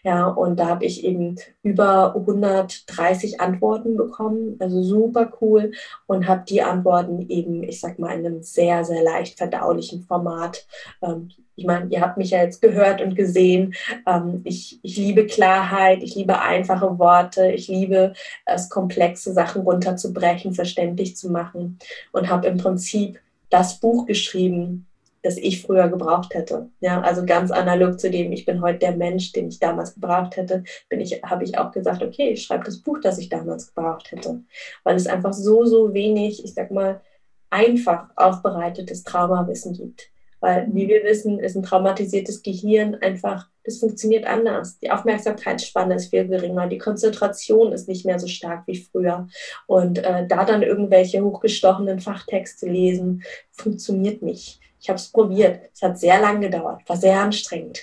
[0.04, 5.72] Ja, und da habe ich eben über 130 Antworten bekommen, also super cool
[6.08, 10.66] und habe die Antworten eben, ich sag mal, in einem sehr, sehr leicht verdaulichen Format.
[11.02, 13.76] Ähm, ich meine, ihr habt mich ja jetzt gehört und gesehen.
[14.08, 18.14] Ähm, ich, ich liebe Klarheit, ich liebe einfache Worte, ich liebe
[18.45, 21.78] es, komplexe Sachen runterzubrechen, verständlich zu machen
[22.12, 23.20] und habe im Prinzip
[23.50, 24.89] das Buch geschrieben,
[25.24, 26.70] das ich früher gebraucht hätte.
[26.80, 30.38] Ja, also ganz analog zu dem, ich bin heute der Mensch, den ich damals gebraucht
[30.38, 33.74] hätte, bin ich, habe ich auch gesagt, okay, ich schreibe das Buch, das ich damals
[33.74, 34.42] gebraucht hätte.
[34.84, 37.02] Weil es einfach so, so wenig, ich sag mal,
[37.50, 40.12] einfach aufbereitetes Traumawissen gibt.
[40.42, 44.80] Weil, wie wir wissen, ist ein traumatisiertes Gehirn einfach, das funktioniert anders.
[44.80, 49.28] Die Aufmerksamkeitsspanne ist viel geringer, die Konzentration ist nicht mehr so stark wie früher.
[49.68, 54.62] Und äh, da dann irgendwelche hochgestochenen Fachtexte lesen, funktioniert nicht.
[54.80, 55.70] Ich habe es probiert.
[55.74, 57.80] Es hat sehr lang gedauert, war sehr anstrengend.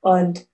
[0.00, 0.46] Und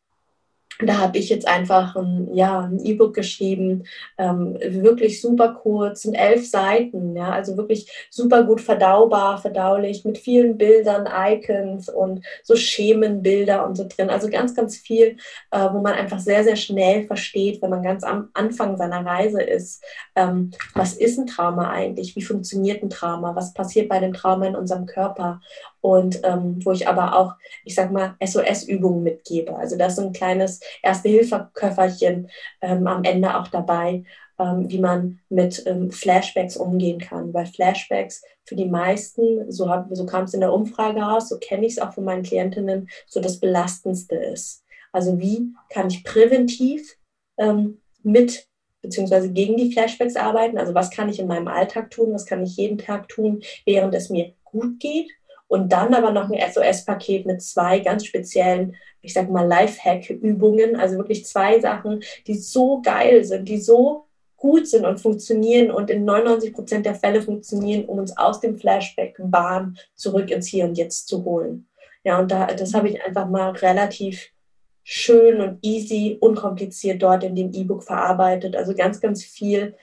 [0.80, 3.84] da habe ich jetzt einfach ein ja, E-Book geschrieben,
[4.18, 10.18] ähm, wirklich super kurz, sind elf Seiten, ja, also wirklich super gut verdaubar, verdaulich, mit
[10.18, 14.10] vielen Bildern, Icons und so Schemenbilder und so drin.
[14.10, 15.16] Also ganz, ganz viel,
[15.50, 19.42] äh, wo man einfach sehr, sehr schnell versteht, wenn man ganz am Anfang seiner Reise
[19.42, 19.82] ist,
[20.14, 24.46] ähm, was ist ein Trauma eigentlich, wie funktioniert ein Trauma, was passiert bei dem Trauma
[24.46, 25.40] in unserem Körper
[25.86, 27.34] und ähm, wo ich aber auch,
[27.64, 29.54] ich sag mal, SOS-Übungen mitgebe.
[29.56, 32.28] Also das ist ein kleines Erste-Hilfe-Köfferchen
[32.60, 34.02] ähm, am Ende auch dabei,
[34.40, 37.32] ähm, wie man mit ähm, Flashbacks umgehen kann.
[37.32, 41.64] Weil Flashbacks für die meisten, so, so kam es in der Umfrage raus, so kenne
[41.64, 44.64] ich es auch von meinen Klientinnen, so das Belastendste ist.
[44.90, 46.98] Also wie kann ich präventiv
[47.38, 48.48] ähm, mit
[48.82, 50.58] beziehungsweise gegen die Flashbacks arbeiten?
[50.58, 52.12] Also was kann ich in meinem Alltag tun?
[52.12, 55.12] Was kann ich jeden Tag tun, während es mir gut geht?
[55.48, 60.96] Und dann aber noch ein SOS-Paket mit zwei ganz speziellen, ich sag mal, Lifehack-Übungen, also
[60.96, 66.04] wirklich zwei Sachen, die so geil sind, die so gut sind und funktionieren und in
[66.04, 71.08] 99 Prozent der Fälle funktionieren, um uns aus dem Flashback-Bahn zurück ins Hier und Jetzt
[71.08, 71.68] zu holen.
[72.04, 74.30] Ja, und da, das habe ich einfach mal relativ
[74.84, 78.54] schön und easy, unkompliziert dort in dem E-Book verarbeitet.
[78.54, 79.74] Also ganz, ganz viel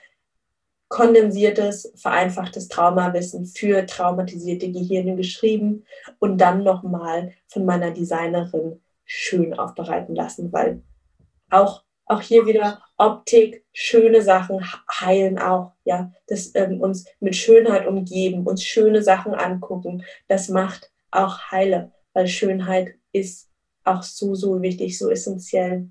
[0.88, 5.84] kondensiertes, vereinfachtes Traumawissen für traumatisierte Gehirne geschrieben
[6.18, 10.82] und dann nochmal von meiner Designerin schön aufbereiten lassen, weil
[11.50, 14.60] auch, auch hier wieder Optik, schöne Sachen
[15.00, 20.92] heilen auch, ja, das ähm, uns mit Schönheit umgeben, uns schöne Sachen angucken, das macht
[21.10, 23.50] auch heile, weil Schönheit ist
[23.84, 25.88] auch so, so wichtig, so essentiell.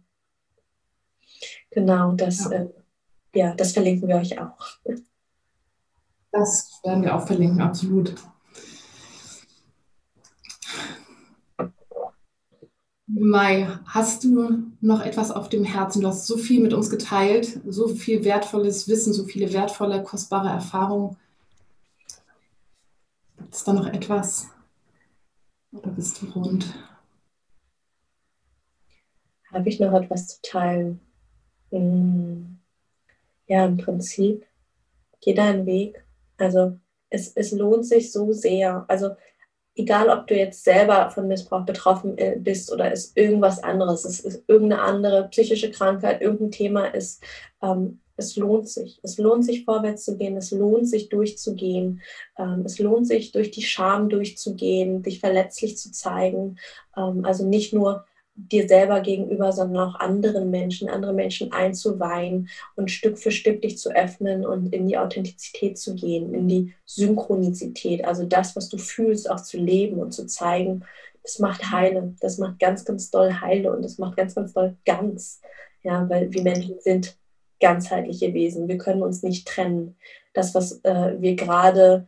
[1.71, 2.51] Genau, das, ja.
[2.51, 2.69] äh,
[3.33, 4.57] ja, das verlinken wir euch auch.
[6.31, 8.15] Das werden wir auch verlinken, absolut.
[13.05, 16.01] Mai, hast du noch etwas auf dem Herzen?
[16.01, 20.49] Du hast so viel mit uns geteilt, so viel wertvolles Wissen, so viele wertvolle, kostbare
[20.49, 21.17] Erfahrungen.
[23.37, 24.47] Gibt es da noch etwas?
[25.73, 26.73] Oder bist du rund?
[29.51, 30.99] Habe ich noch etwas zu teilen?
[31.69, 32.52] Hm.
[33.47, 34.45] Ja, im Prinzip,
[35.21, 36.05] geh deinen Weg.
[36.37, 36.77] Also
[37.09, 38.85] es, es lohnt sich so sehr.
[38.87, 39.11] Also
[39.75, 44.19] egal, ob du jetzt selber von Missbrauch betroffen äh, bist oder es irgendwas anderes, es
[44.19, 47.23] ist irgendeine andere psychische Krankheit, irgendein Thema ist,
[47.61, 48.99] ähm, es lohnt sich.
[49.01, 52.01] Es lohnt sich vorwärts zu gehen, es lohnt sich durchzugehen,
[52.37, 56.57] ähm, es lohnt sich durch die Scham durchzugehen, dich verletzlich zu zeigen.
[56.95, 58.05] Ähm, also nicht nur
[58.35, 63.77] dir selber gegenüber, sondern auch anderen Menschen, andere Menschen einzuweihen und Stück für Stück dich
[63.77, 68.77] zu öffnen und in die Authentizität zu gehen, in die Synchronizität, also das, was du
[68.77, 70.83] fühlst, auch zu leben und zu zeigen.
[71.21, 74.75] Das macht heile, das macht ganz, ganz doll heile und das macht ganz, ganz doll
[74.85, 75.39] ganz.
[75.83, 77.15] Ja, weil wir Menschen sind
[77.59, 78.67] ganzheitliche Wesen.
[78.67, 79.95] Wir können uns nicht trennen.
[80.33, 82.07] Das, was äh, wir gerade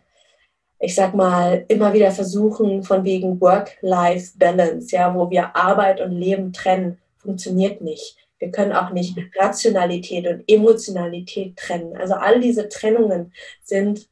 [0.85, 6.53] ich sag mal, immer wieder versuchen, von wegen Work-Life-Balance, ja, wo wir Arbeit und Leben
[6.53, 8.15] trennen, funktioniert nicht.
[8.37, 11.97] Wir können auch nicht Rationalität und Emotionalität trennen.
[11.97, 13.33] Also all diese Trennungen
[13.63, 14.07] sind,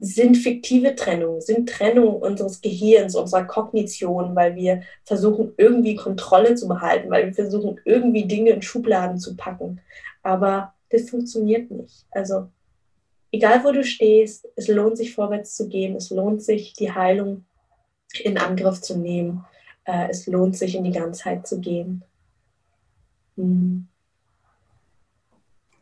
[0.00, 6.68] sind fiktive Trennungen, sind Trennungen unseres Gehirns, unserer Kognition, weil wir versuchen, irgendwie Kontrolle zu
[6.68, 9.78] behalten, weil wir versuchen, irgendwie Dinge in Schubladen zu packen.
[10.22, 12.06] Aber das funktioniert nicht.
[12.12, 12.48] Also
[13.36, 17.44] egal wo du stehst, es lohnt sich vorwärts zu gehen, es lohnt sich die Heilung
[18.22, 19.44] in Angriff zu nehmen,
[19.84, 22.02] äh, es lohnt sich in die Ganzheit zu gehen.
[23.36, 23.88] Mhm.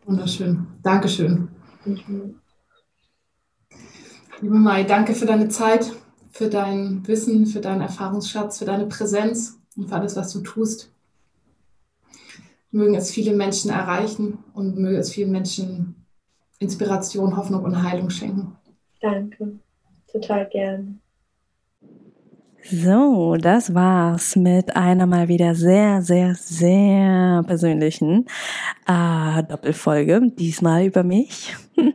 [0.04, 0.66] Wunderschön.
[0.82, 1.48] Dankeschön.
[1.84, 2.40] Mhm.
[4.40, 5.92] Liebe Mai, danke für deine Zeit,
[6.30, 10.90] für dein Wissen, für deinen Erfahrungsschatz, für deine Präsenz und für alles, was du tust.
[12.72, 16.03] Mögen es viele Menschen erreichen und möge es vielen Menschen
[16.64, 18.56] Inspiration, Hoffnung und Heilung schenken.
[19.00, 19.60] Danke,
[20.10, 21.00] total gern.
[22.66, 28.24] So, das war's mit einer mal wieder sehr, sehr, sehr persönlichen
[28.86, 30.32] äh, Doppelfolge.
[30.38, 31.54] Diesmal über mich.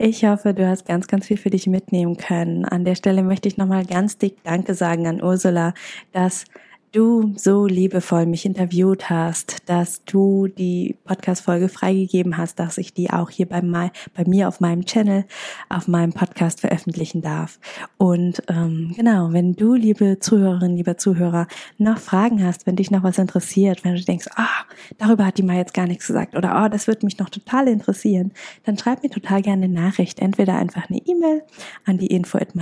[0.00, 2.64] Ich hoffe, du hast ganz, ganz viel für dich mitnehmen können.
[2.64, 5.74] An der Stelle möchte ich nochmal ganz dick Danke sagen an Ursula,
[6.12, 6.44] dass
[6.92, 13.10] du so liebevoll mich interviewt hast, dass du die Podcast-Folge freigegeben hast, dass ich die
[13.10, 15.24] auch hier bei, my, bei mir auf meinem Channel,
[15.68, 17.58] auf meinem Podcast veröffentlichen darf.
[17.96, 23.02] Und ähm, genau, wenn du, liebe Zuhörerin, lieber Zuhörer, noch Fragen hast, wenn dich noch
[23.02, 24.64] was interessiert, wenn du denkst, ah,
[24.98, 27.68] darüber hat die mal jetzt gar nichts gesagt oder oh, das würde mich noch total
[27.68, 28.32] interessieren,
[28.64, 30.20] dann schreib mir total gerne eine Nachricht.
[30.20, 31.42] Entweder einfach eine E-Mail
[31.84, 32.54] an die info at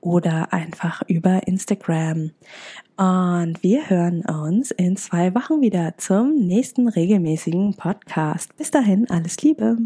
[0.00, 2.30] oder einfach über Instagram.
[2.96, 8.56] Und wir hören uns in zwei Wochen wieder zum nächsten regelmäßigen Podcast.
[8.56, 9.76] Bis dahin, alles Liebe.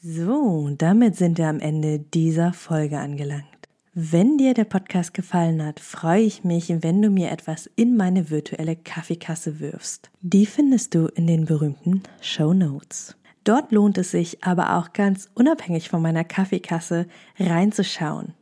[0.00, 3.44] So, damit sind wir am Ende dieser Folge angelangt.
[3.92, 8.30] Wenn dir der Podcast gefallen hat, freue ich mich, wenn du mir etwas in meine
[8.30, 10.10] virtuelle Kaffeekasse wirfst.
[10.20, 13.16] Die findest du in den berühmten Show Notes.
[13.44, 17.06] Dort lohnt es sich aber auch ganz unabhängig von meiner Kaffeekasse
[17.38, 18.34] reinzuschauen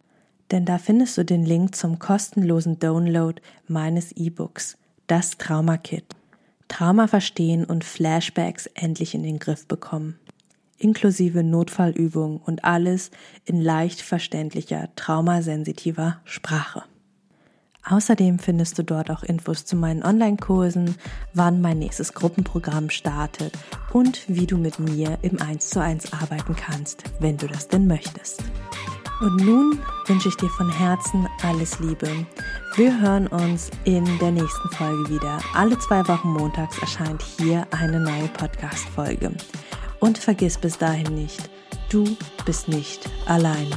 [0.50, 4.76] denn da findest du den Link zum kostenlosen Download meines E-Books,
[5.06, 6.04] das Trauma Kit.
[6.68, 10.18] Trauma verstehen und Flashbacks endlich in den Griff bekommen.
[10.78, 13.10] Inklusive Notfallübungen und alles
[13.44, 16.84] in leicht verständlicher, traumasensitiver Sprache.
[17.90, 20.96] Außerdem findest du dort auch Infos zu meinen Online-Kursen,
[21.32, 23.52] wann mein nächstes Gruppenprogramm startet
[23.92, 27.86] und wie du mit mir im 1 zu 1 arbeiten kannst, wenn du das denn
[27.86, 28.42] möchtest.
[29.20, 32.08] Und nun wünsche ich dir von Herzen alles Liebe.
[32.76, 35.38] Wir hören uns in der nächsten Folge wieder.
[35.54, 39.32] Alle zwei Wochen montags erscheint hier eine neue Podcast-Folge.
[39.98, 41.50] Und vergiss bis dahin nicht,
[41.90, 42.16] du
[42.46, 43.76] bist nicht alleine.